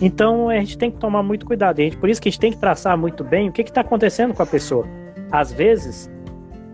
[0.00, 1.78] Então a gente tem que tomar muito cuidado.
[1.78, 4.32] gente, por isso que a gente tem que traçar muito bem o que está acontecendo
[4.32, 4.86] com a pessoa.
[5.32, 6.08] Às vezes,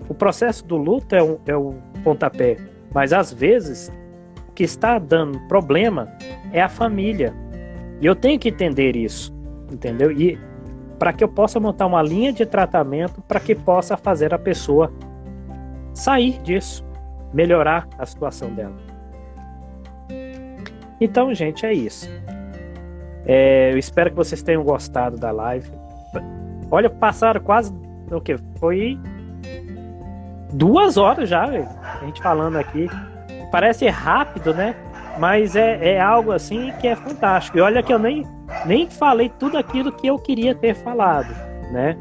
[0.09, 2.59] o processo do luto é um, é um pontapé,
[2.93, 3.91] mas às vezes
[4.49, 6.09] o que está dando problema
[6.53, 7.33] é a família.
[8.03, 9.33] E eu tenho que entender isso,
[9.71, 10.11] entendeu?
[10.11, 10.37] E
[10.99, 14.93] para que eu possa montar uma linha de tratamento para que possa fazer a pessoa
[15.95, 16.85] sair disso
[17.33, 18.77] melhorar a situação dela.
[21.01, 22.09] Então, gente, é isso.
[23.25, 25.71] É, eu espero que vocês tenham gostado da live.
[26.71, 27.73] Olha, passaram quase
[28.11, 28.99] o que foi
[30.53, 32.89] duas horas já, a gente falando aqui.
[33.51, 34.75] Parece rápido, né?
[35.19, 37.59] Mas é, é algo assim que é fantástico.
[37.59, 38.27] E olha que eu nem,
[38.65, 41.35] nem falei tudo aquilo que eu queria ter falado,
[41.71, 41.97] né?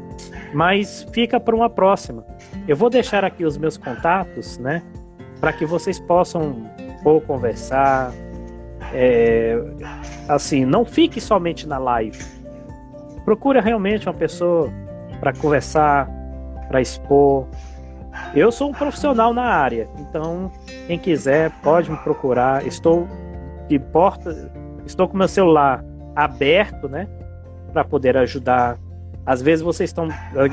[0.54, 2.24] Mas fica para uma próxima.
[2.66, 4.82] Eu vou deixar aqui os meus contatos, né?
[5.42, 6.70] para que vocês possam
[7.04, 8.12] ou conversar.
[8.94, 9.58] É,
[10.28, 12.24] assim, não fique somente na live.
[13.24, 14.72] Procure realmente uma pessoa
[15.18, 16.08] para conversar,
[16.68, 17.48] para expor.
[18.34, 20.50] Eu sou um profissional na área, então
[20.86, 22.66] quem quiser pode me procurar.
[22.66, 23.06] Estou
[23.68, 24.50] de porta,
[24.86, 25.84] estou com meu celular
[26.16, 27.06] aberto, né,
[27.72, 28.78] para poder ajudar.
[29.26, 30.08] Às vezes vocês estão,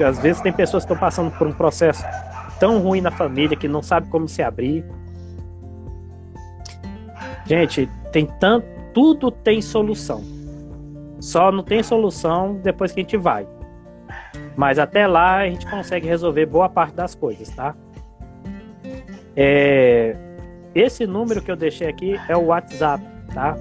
[0.05, 2.03] às vezes tem pessoas que estão passando por um processo
[2.59, 4.83] tão ruim na família que não sabe como se abrir.
[7.45, 10.21] Gente, tem tanto, tudo tem solução.
[11.21, 13.47] Só não tem solução depois que a gente vai.
[14.59, 17.73] Mas até lá a gente consegue resolver boa parte das coisas, tá?
[19.33, 20.17] É,
[20.75, 23.01] esse número que eu deixei aqui é o WhatsApp,
[23.33, 23.55] tá?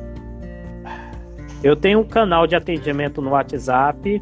[1.62, 4.20] Eu tenho um canal de atendimento no WhatsApp,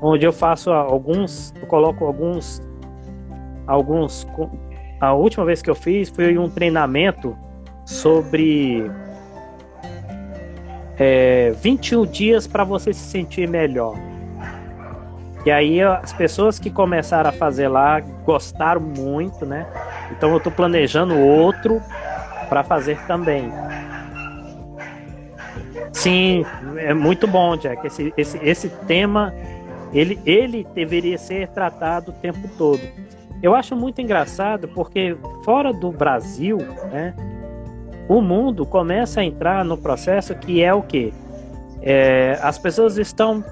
[0.00, 2.62] onde eu faço alguns, eu coloco alguns
[3.66, 4.24] alguns
[5.00, 7.36] a última vez que eu fiz foi um treinamento
[7.84, 8.88] sobre
[10.96, 14.09] é, 21 dias para você se sentir melhor.
[15.44, 19.66] E aí as pessoas que começaram a fazer lá gostaram muito, né?
[20.10, 21.80] Então eu estou planejando outro
[22.48, 23.50] para fazer também.
[25.92, 26.44] Sim,
[26.76, 27.86] é muito bom, Jack.
[27.86, 29.32] Esse, esse, esse tema
[29.92, 32.80] ele, ele deveria ser tratado o tempo todo.
[33.42, 36.58] Eu acho muito engraçado porque fora do Brasil,
[36.92, 37.14] né,
[38.08, 41.14] o mundo começa a entrar no processo que é o que
[41.80, 43.42] é, as pessoas estão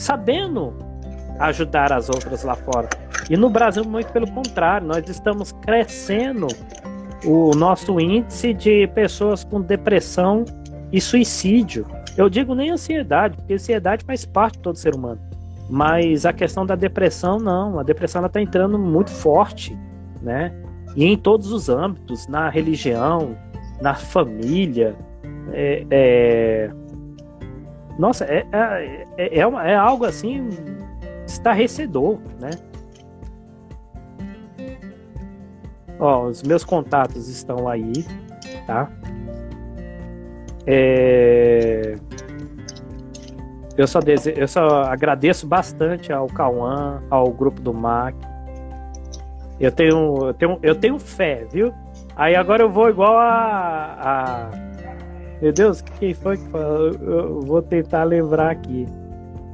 [0.00, 0.74] sabendo
[1.38, 2.88] ajudar as outras lá fora.
[3.28, 6.48] E no Brasil, muito pelo contrário, nós estamos crescendo
[7.24, 10.44] o nosso índice de pessoas com depressão
[10.90, 11.86] e suicídio.
[12.16, 15.20] Eu digo nem ansiedade, porque ansiedade faz parte de todo ser humano.
[15.68, 17.78] Mas a questão da depressão, não.
[17.78, 19.78] A depressão está entrando muito forte,
[20.20, 20.52] né?
[20.96, 23.36] E em todos os âmbitos, na religião,
[23.80, 24.96] na família.
[25.52, 26.70] É, é...
[28.00, 30.48] Nossa, é, é, é, é, uma, é algo assim
[31.26, 32.48] estarrecedor, né?
[35.98, 37.92] Ó, os meus contatos estão aí,
[38.66, 38.90] tá?
[40.66, 41.96] É...
[43.76, 44.32] Eu, só dese...
[44.34, 48.16] eu só agradeço bastante ao Cauã, ao grupo do MAC.
[49.60, 51.70] Eu tenho, eu tenho, eu tenho fé, viu?
[52.16, 53.98] Aí agora eu vou igual a.
[54.00, 54.69] a...
[55.40, 56.88] Meu Deus, quem foi que falou?
[56.88, 58.86] Eu vou tentar lembrar aqui.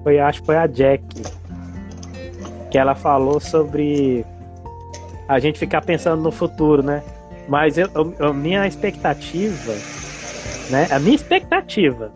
[0.02, 1.04] Foi, acho que foi a Jack.
[2.70, 4.24] Que ela falou sobre
[5.28, 7.02] a gente ficar pensando no futuro, né?
[7.48, 9.72] Mas eu, eu, a minha expectativa
[10.70, 10.88] né?
[10.90, 12.12] A minha expectativa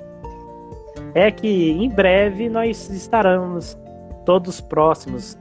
[1.14, 3.78] é que em breve nós estaremos
[4.24, 5.38] todos próximos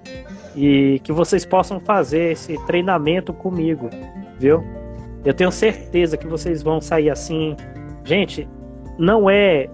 [0.55, 3.89] e que vocês possam fazer esse treinamento comigo,
[4.39, 4.63] viu?
[5.25, 7.55] Eu tenho certeza que vocês vão sair assim.
[8.03, 8.47] Gente,
[8.97, 9.69] não é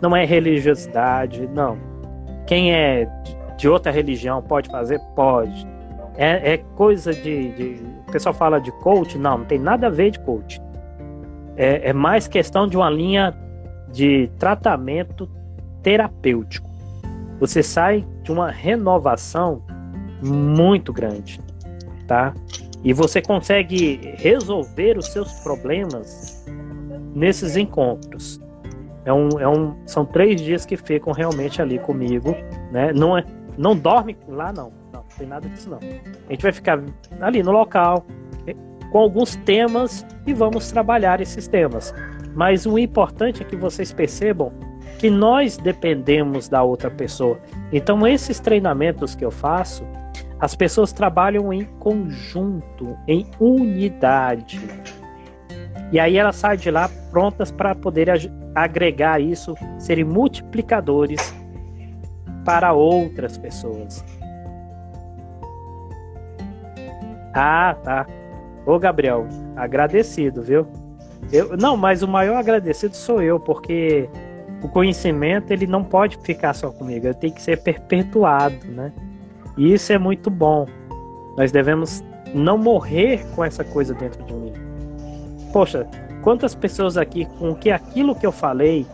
[0.00, 1.78] não é religiosidade, não.
[2.46, 3.06] Quem é
[3.56, 4.98] de outra religião pode fazer?
[5.14, 5.66] Pode.
[6.16, 7.82] É, é coisa de, de.
[8.08, 9.18] O pessoal fala de coach?
[9.18, 10.60] Não, não tem nada a ver de coach
[11.60, 13.36] é, é mais questão de uma linha
[13.92, 15.28] de tratamento
[15.82, 16.70] terapêutico.
[17.38, 19.62] Você sai de uma renovação
[20.22, 21.38] muito grande,
[22.06, 22.32] tá?
[22.82, 26.39] E você consegue resolver os seus problemas
[27.14, 28.40] nesses encontros.
[29.04, 32.34] É um, é um, são três dias que ficam realmente ali comigo,
[32.70, 32.92] né?
[32.92, 33.24] Não é,
[33.56, 35.78] não dorme lá não, não, não tem nada disso não.
[35.78, 36.82] A gente vai ficar
[37.20, 38.04] ali no local,
[38.90, 41.94] com alguns temas e vamos trabalhar esses temas.
[42.34, 44.52] Mas o importante é que vocês percebam
[44.98, 47.40] que nós dependemos da outra pessoa.
[47.72, 49.84] Então, esses treinamentos que eu faço,
[50.38, 54.60] as pessoas trabalham em conjunto, em unidade.
[55.92, 58.08] E aí elas saem de lá prontas para poder
[58.54, 61.34] agregar isso, serem multiplicadores
[62.44, 64.04] para outras pessoas.
[67.34, 68.06] Ah, tá.
[68.66, 69.26] Ô, Gabriel,
[69.56, 70.66] agradecido, viu?
[71.32, 74.08] Eu, não, mas o maior agradecido sou eu, porque
[74.62, 78.92] o conhecimento ele não pode ficar só comigo, ele tem que ser perpetuado, né?
[79.56, 80.66] E isso é muito bom.
[81.36, 82.02] Nós devemos
[82.34, 84.52] não morrer com essa coisa dentro de mim.
[85.52, 85.86] Poxa,
[86.22, 88.86] quantas pessoas aqui com que aquilo que eu falei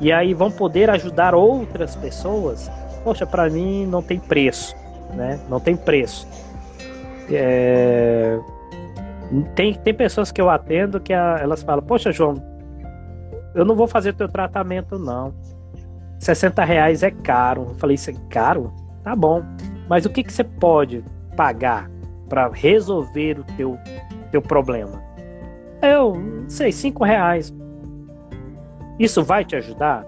[0.00, 2.70] e aí vão poder ajudar outras pessoas?
[3.02, 4.74] Poxa, para mim não tem preço,
[5.14, 5.40] né?
[5.48, 6.26] Não tem preço.
[7.30, 8.38] É...
[9.54, 12.34] Tem, tem pessoas que eu atendo que a, elas falam, poxa, João,
[13.54, 15.32] eu não vou fazer teu tratamento, não.
[16.18, 17.66] 60 reais é caro.
[17.70, 18.72] Eu falei, isso é caro?
[19.02, 19.42] Tá bom.
[19.88, 21.04] Mas o que, que você pode
[21.36, 21.90] pagar
[22.28, 23.78] para resolver o teu,
[24.30, 25.02] teu problema?
[25.84, 27.54] Eu não sei, 5 reais.
[28.98, 30.04] Isso vai te ajudar?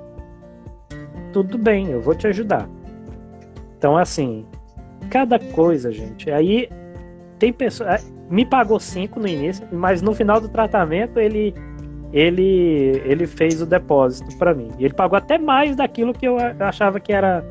[1.32, 2.68] Tudo bem, eu vou te ajudar.
[3.76, 4.46] Então, assim,
[5.10, 6.30] cada coisa, gente.
[6.30, 6.68] Aí
[7.38, 11.54] tem pessoas me pagou 5 no início, mas no final do tratamento ele
[12.12, 14.70] ele ele fez o depósito para mim.
[14.78, 17.44] Ele pagou até mais daquilo que eu achava que era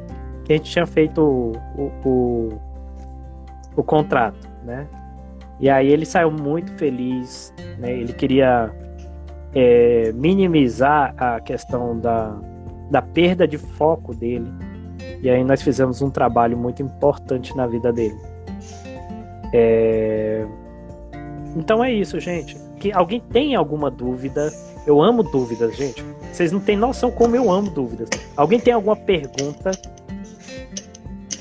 [0.43, 2.61] que a gente tinha feito o, o, o,
[3.77, 4.87] o contrato, né?
[5.59, 7.91] E aí ele saiu muito feliz, né?
[7.91, 8.71] Ele queria
[9.53, 12.37] é, minimizar a questão da,
[12.91, 14.51] da perda de foco dele.
[15.21, 18.19] E aí nós fizemos um trabalho muito importante na vida dele.
[19.53, 20.45] É,
[21.55, 22.57] então é isso, gente.
[22.79, 24.51] Que alguém tem alguma dúvida?
[24.85, 26.03] Eu amo dúvidas, gente.
[26.31, 28.09] Vocês não têm noção como eu amo dúvidas.
[28.35, 29.71] Alguém tem alguma pergunta?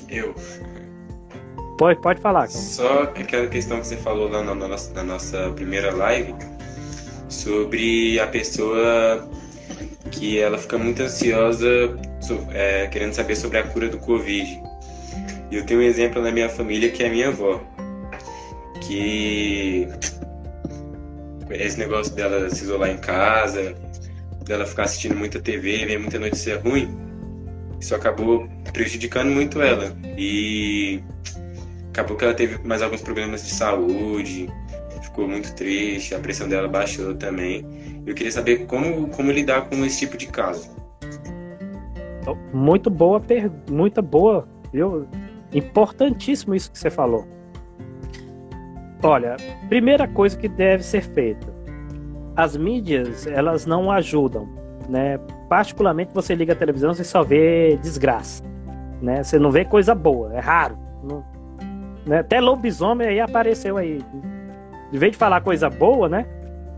[0.09, 0.35] Eu.
[1.77, 2.49] Pode, pode falar.
[2.49, 6.35] Só aquela questão que você falou lá na, nossa, na nossa primeira live
[7.29, 9.29] sobre a pessoa
[10.11, 11.67] que ela fica muito ansiosa
[12.53, 14.63] é, querendo saber sobre a cura do Covid.
[15.51, 17.61] E eu tenho um exemplo na minha família que é a minha avó,
[18.81, 19.89] que
[21.51, 23.75] esse negócio dela se isolar em casa,
[24.45, 26.89] dela ficar assistindo muita TV, ver muita notícia ruim,
[27.81, 29.95] isso acabou prejudicando muito ela.
[30.17, 31.03] E
[31.95, 34.53] acabou que ela teve mais alguns problemas de saúde,
[35.01, 37.65] ficou muito triste, a pressão dela baixou também.
[38.05, 40.75] Eu queria saber como, como lidar com esse tipo de caso.
[42.53, 43.23] Muito boa,
[43.71, 45.07] muito boa, viu?
[45.53, 47.29] Importantíssimo isso que você falou.
[49.01, 49.37] Olha,
[49.69, 51.55] primeira coisa que deve ser feita.
[52.35, 54.49] As mídias, elas não ajudam,
[54.89, 55.19] né?
[55.49, 58.43] Particularmente você liga a televisão, você só vê desgraça,
[59.01, 59.23] né?
[59.23, 60.77] Você não vê coisa boa, é raro.
[61.05, 61.25] Não,
[62.07, 62.21] né?
[62.21, 64.01] Até lobisomem aí apareceu aí.
[64.91, 66.27] De vez de falar coisa boa, né?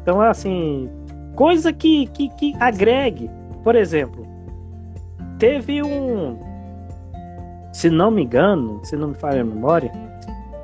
[0.03, 0.89] Então, assim,
[1.35, 3.31] coisa que, que, que agregue.
[3.63, 4.27] Por exemplo,
[5.39, 6.39] teve um.
[7.73, 9.93] Se não me engano, se não me falha a memória,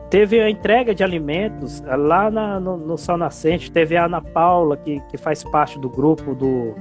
[0.08, 3.70] teve a entrega de alimentos lá na, no, no Sol Nascente.
[3.70, 6.74] Teve a Ana Paula, que, que faz parte do grupo do,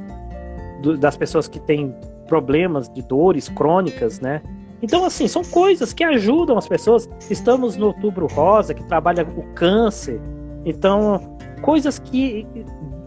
[0.81, 1.93] do, das pessoas que têm
[2.27, 4.41] problemas de dores crônicas, né?
[4.81, 7.09] Então, assim, são coisas que ajudam as pessoas.
[7.29, 10.19] Estamos no Outubro Rosa, que trabalha o câncer.
[10.65, 12.47] Então, coisas que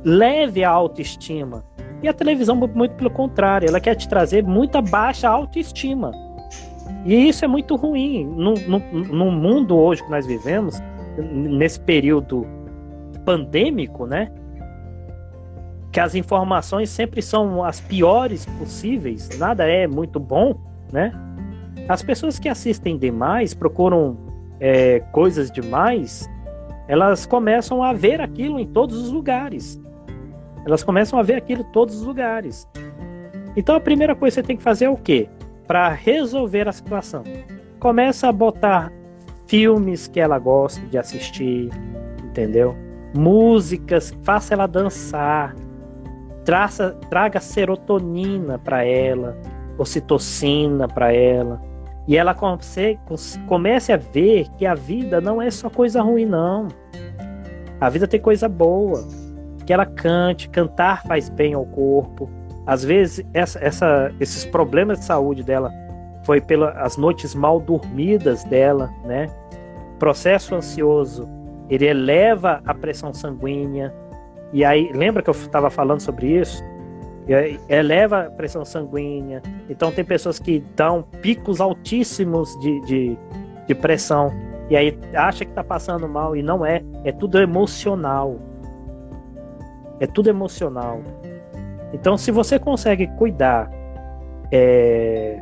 [0.04, 1.64] leve a autoestima.
[2.02, 6.12] E a televisão, muito pelo contrário, ela quer te trazer muita baixa autoestima.
[7.04, 8.24] E isso é muito ruim.
[8.24, 10.80] No, no, no mundo hoje que nós vivemos,
[11.18, 12.46] nesse período
[13.24, 14.30] pandêmico, né?
[15.90, 20.54] Que as informações sempre são as piores possíveis, nada é muito bom,
[20.92, 21.12] né?
[21.88, 24.16] As pessoas que assistem demais, procuram
[24.58, 26.28] é, coisas demais,
[26.88, 29.80] elas começam a ver aquilo em todos os lugares.
[30.64, 32.66] Elas começam a ver aquilo em todos os lugares.
[33.54, 35.28] Então a primeira coisa que você tem que fazer é o quê?
[35.66, 37.22] Para resolver a situação.
[37.78, 38.90] Começa a botar
[39.46, 41.70] filmes que ela gosta de assistir,
[42.24, 42.74] entendeu?
[43.14, 45.54] Músicas, faça ela dançar,
[46.46, 49.36] traça, traga serotonina para ela,
[49.78, 51.73] ocitocina para ela
[52.06, 52.36] e ela
[53.46, 56.68] comece a ver que a vida não é só coisa ruim, não.
[57.80, 59.02] A vida tem coisa boa.
[59.64, 62.28] Que ela cante, cantar faz bem ao corpo.
[62.66, 65.70] Às vezes, essa, essa, esses problemas de saúde dela
[66.24, 69.30] foi pelas noites mal dormidas dela, né?
[69.98, 71.28] Processo ansioso,
[71.70, 73.94] ele eleva a pressão sanguínea.
[74.52, 76.62] E aí, lembra que eu estava falando sobre isso?
[77.68, 79.42] Eleva a pressão sanguínea.
[79.68, 83.18] Então tem pessoas que dão picos altíssimos de, de,
[83.66, 84.30] de pressão
[84.70, 86.82] e aí acha que está passando mal e não é.
[87.04, 88.38] É tudo emocional.
[90.00, 91.00] É tudo emocional.
[91.92, 93.70] Então se você consegue cuidar
[94.50, 95.38] é,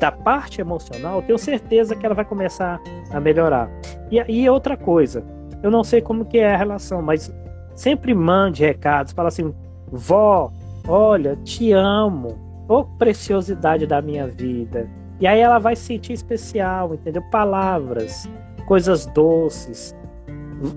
[0.00, 2.80] da parte emocional, tenho certeza que ela vai começar
[3.10, 3.68] a melhorar.
[4.10, 5.24] E, e outra coisa,
[5.62, 7.34] eu não sei como que é a relação, mas
[7.74, 9.54] sempre mande recados, fala assim,
[9.90, 10.52] Vó,
[10.86, 12.38] olha, te amo.
[12.68, 14.88] Ô preciosidade da minha vida.
[15.20, 17.22] E aí ela vai se sentir especial, entendeu?
[17.30, 18.28] Palavras,
[18.66, 19.96] coisas doces.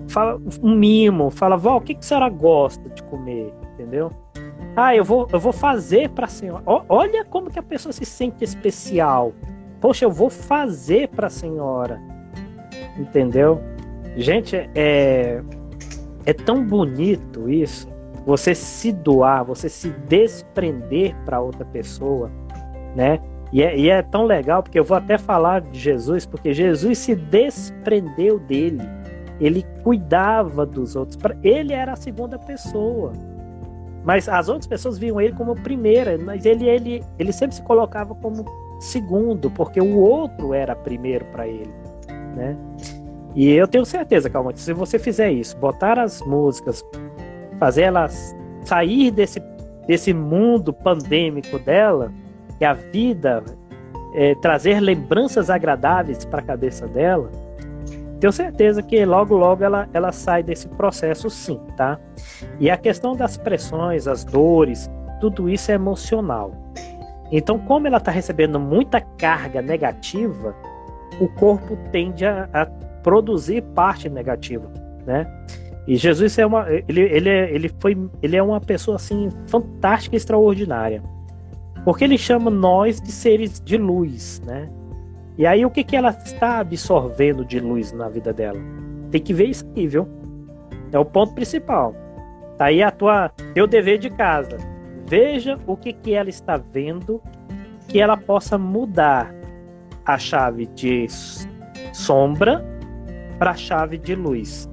[0.07, 3.53] Fala um mimo, fala, vó, o que, que a senhora gosta de comer?
[3.73, 4.11] Entendeu?
[4.75, 6.63] Ah, eu vou, eu vou fazer para a senhora.
[6.65, 9.33] olha como que a pessoa se sente especial.
[9.81, 11.99] Poxa, eu vou fazer para a senhora.
[12.97, 13.61] Entendeu?
[14.15, 15.41] Gente, é,
[16.25, 17.90] é tão bonito isso
[18.25, 22.29] você se doar, você se desprender para outra pessoa,
[22.95, 23.19] né?
[23.51, 26.97] E é, e é, tão legal porque eu vou até falar de Jesus, porque Jesus
[26.97, 28.81] se desprendeu dele,
[29.39, 33.11] ele cuidava dos outros, ele era a segunda pessoa,
[34.03, 38.15] mas as outras pessoas viam ele como primeira, mas ele, ele, ele sempre se colocava
[38.15, 38.45] como
[38.79, 41.73] segundo, porque o outro era primeiro para ele,
[42.35, 42.57] né?
[43.35, 46.83] E eu tenho certeza, Calma, se você fizer isso, botar as músicas,
[47.61, 48.07] fazer ela
[48.63, 49.39] sair desse,
[49.85, 52.11] desse mundo pandêmico dela,
[52.57, 53.43] que a vida
[54.15, 57.29] é, trazer lembranças agradáveis para a cabeça dela,
[58.19, 61.99] tenho certeza que logo logo ela, ela sai desse processo sim, tá?
[62.59, 64.89] E a questão das pressões, as dores,
[65.19, 66.51] tudo isso é emocional.
[67.31, 70.55] Então, como ela está recebendo muita carga negativa,
[71.19, 72.65] o corpo tende a, a
[73.03, 74.67] produzir parte negativa,
[75.05, 75.27] né?
[75.87, 80.15] E Jesus é uma, ele, ele, é, ele, foi, ele é uma pessoa assim fantástica,
[80.15, 81.01] extraordinária,
[81.83, 84.69] porque ele chama nós de seres de luz, né?
[85.37, 88.59] E aí, o que, que ela está absorvendo de luz na vida dela?
[89.09, 90.07] Tem que ver isso aqui, viu?
[90.91, 91.95] É o ponto principal.
[92.57, 94.57] Tá aí a tua, teu dever de casa.
[95.07, 97.21] Veja o que, que ela está vendo
[97.87, 99.33] que ela possa mudar
[100.05, 101.07] a chave de
[101.93, 102.63] sombra
[103.39, 104.69] para a chave de luz.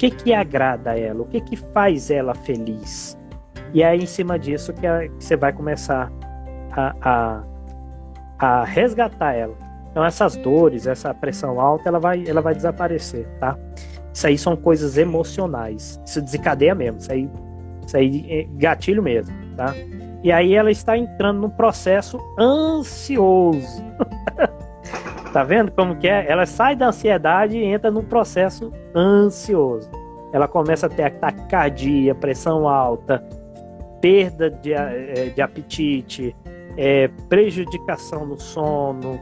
[0.00, 1.20] Que que agrada ela?
[1.20, 3.18] O que que faz ela feliz?
[3.74, 4.86] E é em cima disso que,
[5.18, 6.10] você vai começar
[6.72, 7.44] a, a,
[8.38, 9.54] a resgatar ela.
[9.90, 13.58] Então essas dores, essa pressão alta, ela vai, ela vai desaparecer, tá?
[14.10, 16.00] Isso aí são coisas emocionais.
[16.06, 16.98] Isso desencadeia mesmo.
[16.98, 17.30] Isso aí,
[17.86, 19.74] isso aí é gatilho mesmo, tá?
[20.24, 23.84] E aí ela está entrando num processo ansioso.
[25.32, 26.30] tá vendo como que é?
[26.30, 29.90] Ela sai da ansiedade e entra num processo ansioso.
[30.32, 33.22] Ela começa a ter taquicardia, pressão alta,
[34.00, 36.34] perda de, eh, de apetite,
[36.76, 39.20] é, prejudicação no sono.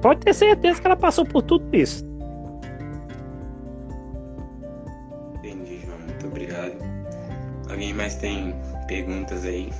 [0.00, 2.04] Pode ter certeza que ela passou por tudo isso.
[5.36, 5.98] Entendi, João.
[5.98, 6.76] Muito obrigado.
[7.70, 8.54] Alguém mais tem
[8.86, 9.70] perguntas aí?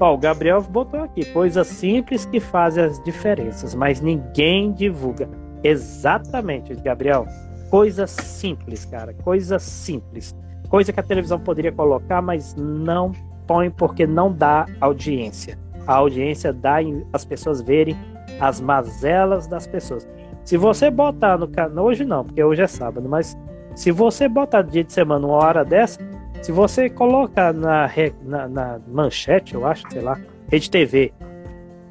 [0.00, 5.28] Ó, o Gabriel botou aqui, coisas simples que fazem as diferenças, mas ninguém divulga.
[5.62, 7.26] Exatamente, Gabriel.
[7.70, 9.12] Coisas simples, cara.
[9.12, 10.34] Coisas simples.
[10.70, 13.12] Coisa que a televisão poderia colocar, mas não
[13.46, 15.58] põe porque não dá audiência.
[15.86, 16.76] A audiência dá
[17.12, 17.96] as pessoas verem
[18.40, 20.08] as mazelas das pessoas.
[20.44, 23.36] Se você botar no canal, hoje não, porque hoje é sábado, mas
[23.74, 26.00] se você botar dia de semana uma hora dessa,
[26.42, 27.90] se você colocar na,
[28.22, 30.18] na, na, manchete, eu acho, sei lá,
[30.50, 31.12] Rede TV,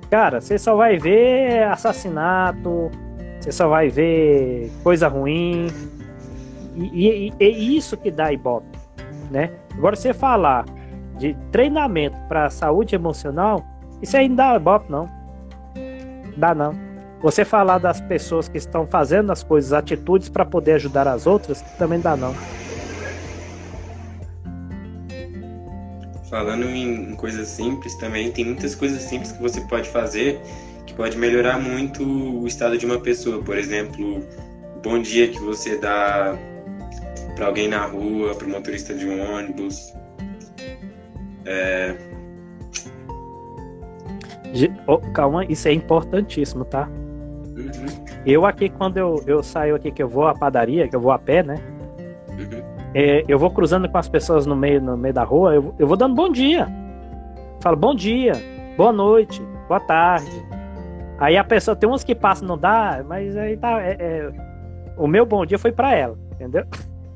[0.09, 2.89] cara, você só vai ver assassinato,
[3.39, 5.67] você só vai ver coisa ruim.
[6.75, 8.77] E, e isso que dá ibope,
[9.29, 9.51] né?
[9.77, 10.65] Agora, você falar
[11.17, 13.63] de treinamento para saúde emocional,
[14.01, 15.09] isso aí não dá ibope, não.
[16.37, 16.73] Dá não.
[17.21, 21.61] Você falar das pessoas que estão fazendo as coisas, atitudes para poder ajudar as outras,
[21.77, 22.33] também dá não.
[26.29, 30.39] Falando em, coisas simples também, tem muitas coisas simples que você pode fazer
[30.85, 33.43] que pode melhorar muito o estado de uma pessoa.
[33.43, 34.19] Por exemplo,
[34.75, 36.35] o bom dia que você dá
[37.35, 39.93] para alguém na rua, para o motorista de um ônibus.
[41.45, 41.95] É...
[44.87, 46.89] Oh, calma, isso é importantíssimo, tá?
[47.55, 48.05] Uhum.
[48.25, 51.11] Eu aqui, quando eu, eu saio aqui, que eu vou à padaria, que eu vou
[51.11, 51.55] a pé, né?
[52.93, 55.87] É, eu vou cruzando com as pessoas no meio, no meio da rua, eu, eu
[55.87, 56.67] vou dando bom dia.
[57.61, 58.33] Falo bom dia,
[58.77, 60.31] boa noite, boa tarde.
[61.19, 63.81] Aí a pessoa tem uns que passam não dá, mas aí tá.
[63.81, 64.31] É, é,
[64.97, 66.65] o meu bom dia foi para ela, entendeu?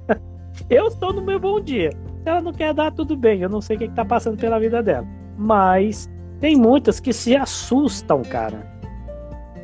[0.70, 1.92] eu estou no meu bom dia.
[1.92, 3.42] Se ela não quer dar, tudo bem.
[3.42, 5.08] Eu não sei o que, que tá passando pela vida dela.
[5.38, 6.10] Mas
[6.40, 8.66] tem muitas que se assustam, cara.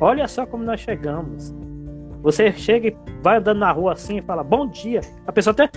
[0.00, 1.54] Olha só como nós chegamos.
[2.22, 5.00] Você chega e vai andando na rua assim e fala bom dia.
[5.26, 5.70] A pessoa até.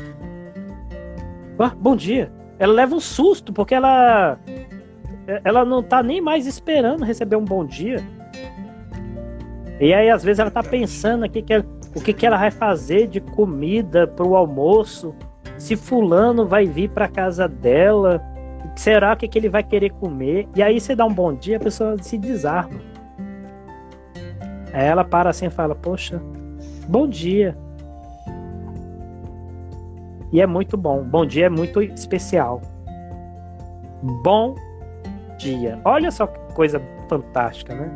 [1.60, 2.32] Ah, bom dia.
[2.60, 4.38] Ela leva um susto, porque ela.
[5.43, 7.97] Ela não tá nem mais esperando receber um bom dia.
[9.80, 11.54] E aí, às vezes, ela tá pensando aqui que
[11.95, 15.16] o que, que ela vai fazer de comida pro almoço.
[15.58, 18.22] Se fulano vai vir pra casa dela.
[18.76, 20.47] Será que, que ele vai querer comer?
[20.56, 22.82] E aí você dá um bom dia, a pessoa se desarma.
[24.74, 26.22] Aí ela para assim e fala: Poxa,
[26.88, 27.56] bom dia.
[30.34, 31.04] E é muito bom.
[31.04, 32.60] Bom dia é muito especial.
[34.24, 34.56] Bom
[35.38, 35.80] dia.
[35.86, 37.92] Olha só que coisa fantástica, né?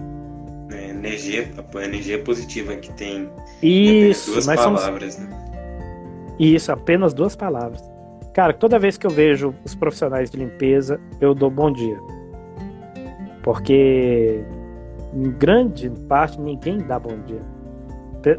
[0.71, 3.27] É, energia, a energia positiva que tem
[3.63, 5.29] Isso, duas palavras, somos...
[5.29, 6.35] né?
[6.37, 7.81] Isso, apenas duas palavras.
[8.33, 11.97] Cara, toda vez que eu vejo os profissionais de limpeza, eu dou bom dia.
[13.41, 14.43] Porque
[15.11, 17.41] em grande parte ninguém dá bom dia.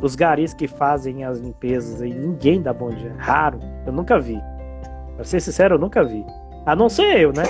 [0.03, 3.15] Os garis que fazem as limpezas aí, ninguém dá bom dia.
[3.19, 3.59] Raro.
[3.87, 4.41] Eu nunca vi.
[5.15, 6.25] Pra ser sincero, eu nunca vi.
[6.67, 7.45] A não ser eu, né?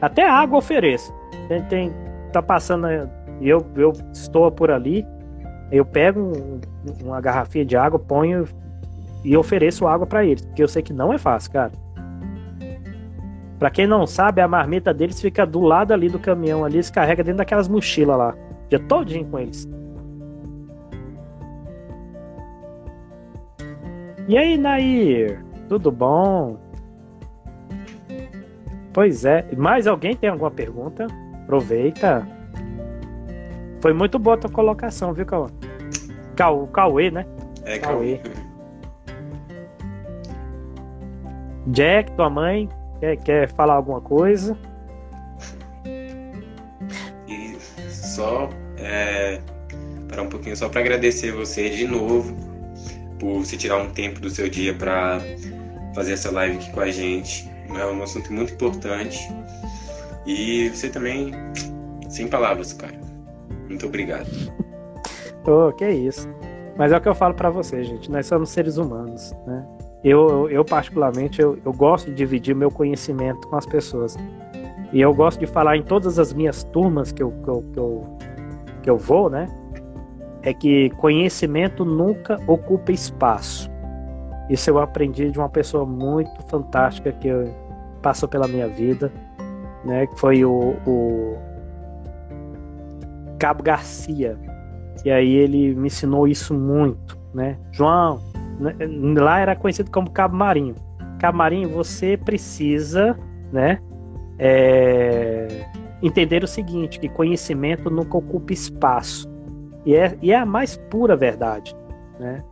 [0.00, 1.14] Até água ofereço.
[1.48, 1.92] Tem, tem
[2.32, 2.86] tá passando
[3.40, 5.06] eu, eu estou por ali,
[5.70, 6.60] eu pego um,
[7.04, 8.44] uma garrafinha de água, ponho
[9.24, 11.72] e ofereço água para eles, porque eu sei que não é fácil, cara.
[13.58, 16.92] Para quem não sabe, a marmita deles fica do lado ali do caminhão ali, se
[16.92, 18.34] carrega dentro daquelas mochilas lá.
[18.68, 19.68] Dia todinho com eles.
[24.28, 25.44] E aí, Nair?
[25.68, 26.56] Tudo bom?
[28.92, 29.44] Pois é.
[29.56, 31.06] Mais alguém tem alguma pergunta?
[31.42, 32.26] Aproveita.
[33.80, 35.50] Foi muito boa a tua colocação, viu, Cauê?
[36.36, 37.26] Cau, Cauê, né?
[37.64, 38.20] É, Cauê.
[41.66, 42.68] Jack, tua mãe,
[43.00, 44.56] quer, quer falar alguma coisa?
[47.26, 47.56] E
[47.88, 49.40] só é,
[50.08, 52.51] parar um pouquinho só para agradecer você de novo
[53.22, 55.20] por você tirar um tempo do seu dia para
[55.94, 57.48] fazer essa live aqui com a gente.
[57.68, 59.16] É um assunto muito importante.
[60.26, 61.30] E você também,
[62.08, 63.00] sem palavras, cara.
[63.68, 64.26] Muito obrigado.
[65.46, 66.28] Oh, que isso.
[66.76, 68.10] Mas é o que eu falo para você, gente.
[68.10, 69.64] Nós somos seres humanos, né?
[70.02, 74.16] Eu, eu particularmente, eu, eu gosto de dividir meu conhecimento com as pessoas.
[74.92, 77.78] E eu gosto de falar em todas as minhas turmas que eu, que eu, que
[77.78, 78.18] eu,
[78.82, 79.46] que eu vou, né?
[80.42, 83.70] É que conhecimento nunca ocupa espaço.
[84.50, 87.28] Isso eu aprendi de uma pessoa muito fantástica que
[88.02, 89.12] passou pela minha vida,
[89.84, 90.06] né?
[90.06, 91.38] Que foi o, o
[93.38, 94.36] Cabo Garcia.
[95.04, 97.56] E aí ele me ensinou isso muito, né?
[97.70, 98.20] João,
[98.58, 98.74] né,
[99.20, 100.74] lá era conhecido como Cabo Marinho.
[101.18, 103.16] Cabo Marinho, você precisa,
[103.52, 103.78] né?
[104.38, 105.66] É,
[106.02, 109.31] entender o seguinte, que conhecimento nunca ocupa espaço.
[109.84, 111.74] E é, e é a mais pura verdade,
[112.18, 112.42] né?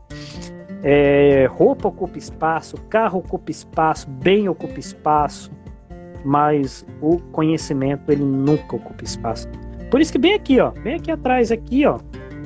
[0.83, 5.51] É, roupa ocupa espaço, carro ocupa espaço, bem ocupa espaço,
[6.25, 9.49] mas o conhecimento ele nunca ocupa espaço.
[9.91, 11.99] Por isso que bem aqui, ó, bem aqui atrás aqui, ó,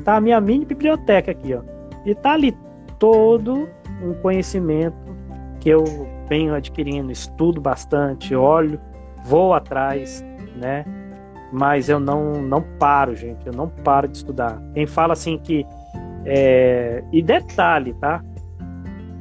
[0.04, 1.62] tá a minha mini biblioteca aqui, ó.
[2.04, 2.56] E tá ali
[2.98, 3.68] todo
[4.02, 4.96] um conhecimento
[5.60, 5.84] que eu
[6.28, 8.80] venho adquirindo, estudo bastante, olho,
[9.24, 10.24] vou atrás,
[10.56, 10.84] né?
[11.54, 14.60] Mas eu não não paro, gente, eu não paro de estudar.
[14.74, 15.64] Quem fala assim que
[16.26, 18.20] é, e detalhe, tá?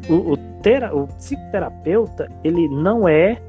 [0.09, 3.39] O, o, tera, o psicoterapeuta, ele não é.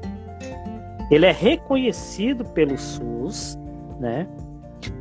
[1.09, 3.57] Ele é reconhecido pelo SUS,
[3.99, 4.27] né?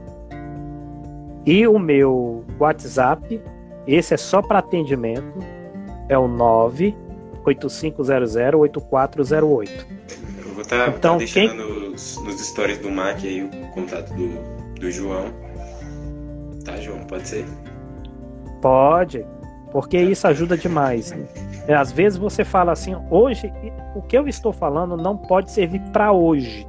[1.46, 3.40] e o meu WhatsApp,
[3.86, 5.38] esse é só para atendimento,
[6.08, 6.26] é o
[7.44, 9.86] 985008408.
[10.38, 11.90] Eu vou estar tá, então, tá deixando quem...
[11.90, 14.30] nos, nos stories do Mac aí o contato do,
[14.80, 15.43] do João.
[16.64, 17.04] Tá, João?
[17.04, 17.46] Pode ser?
[18.60, 19.24] Pode,
[19.70, 21.12] porque isso ajuda demais.
[21.68, 23.52] É, às vezes você fala assim, hoje,
[23.94, 26.66] o que eu estou falando não pode servir para hoje,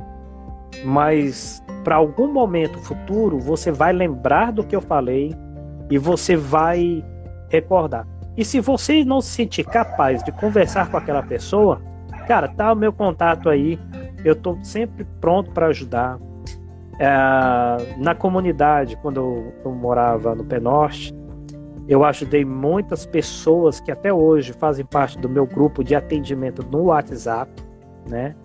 [0.84, 5.34] mas para algum momento futuro você vai lembrar do que eu falei
[5.90, 7.04] e você vai
[7.50, 8.08] recordar.
[8.38, 11.82] E se você não se sentir capaz de conversar com aquela pessoa,
[12.28, 13.80] cara, tá o meu contato aí.
[14.24, 16.20] Eu estou sempre pronto para ajudar.
[17.00, 21.14] É, na comunidade, quando eu, eu morava no Penorte,
[21.88, 26.86] eu ajudei muitas pessoas que até hoje fazem parte do meu grupo de atendimento no
[26.86, 27.52] WhatsApp,
[28.10, 28.36] né?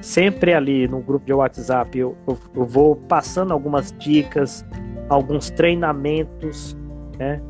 [0.00, 4.64] Sempre ali no grupo de WhatsApp eu, eu, eu vou passando algumas dicas,
[5.08, 6.76] alguns treinamentos,
[7.18, 7.40] né?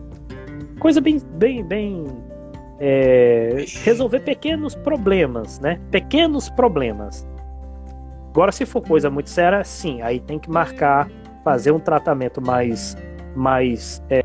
[0.78, 2.06] Coisa bem, bem, bem
[2.78, 5.78] é, resolver pequenos problemas, né?
[5.90, 7.28] Pequenos problemas.
[8.30, 11.08] Agora, se for coisa muito séria, sim, aí tem que marcar,
[11.42, 12.96] fazer um tratamento mais,
[13.34, 14.22] mais é,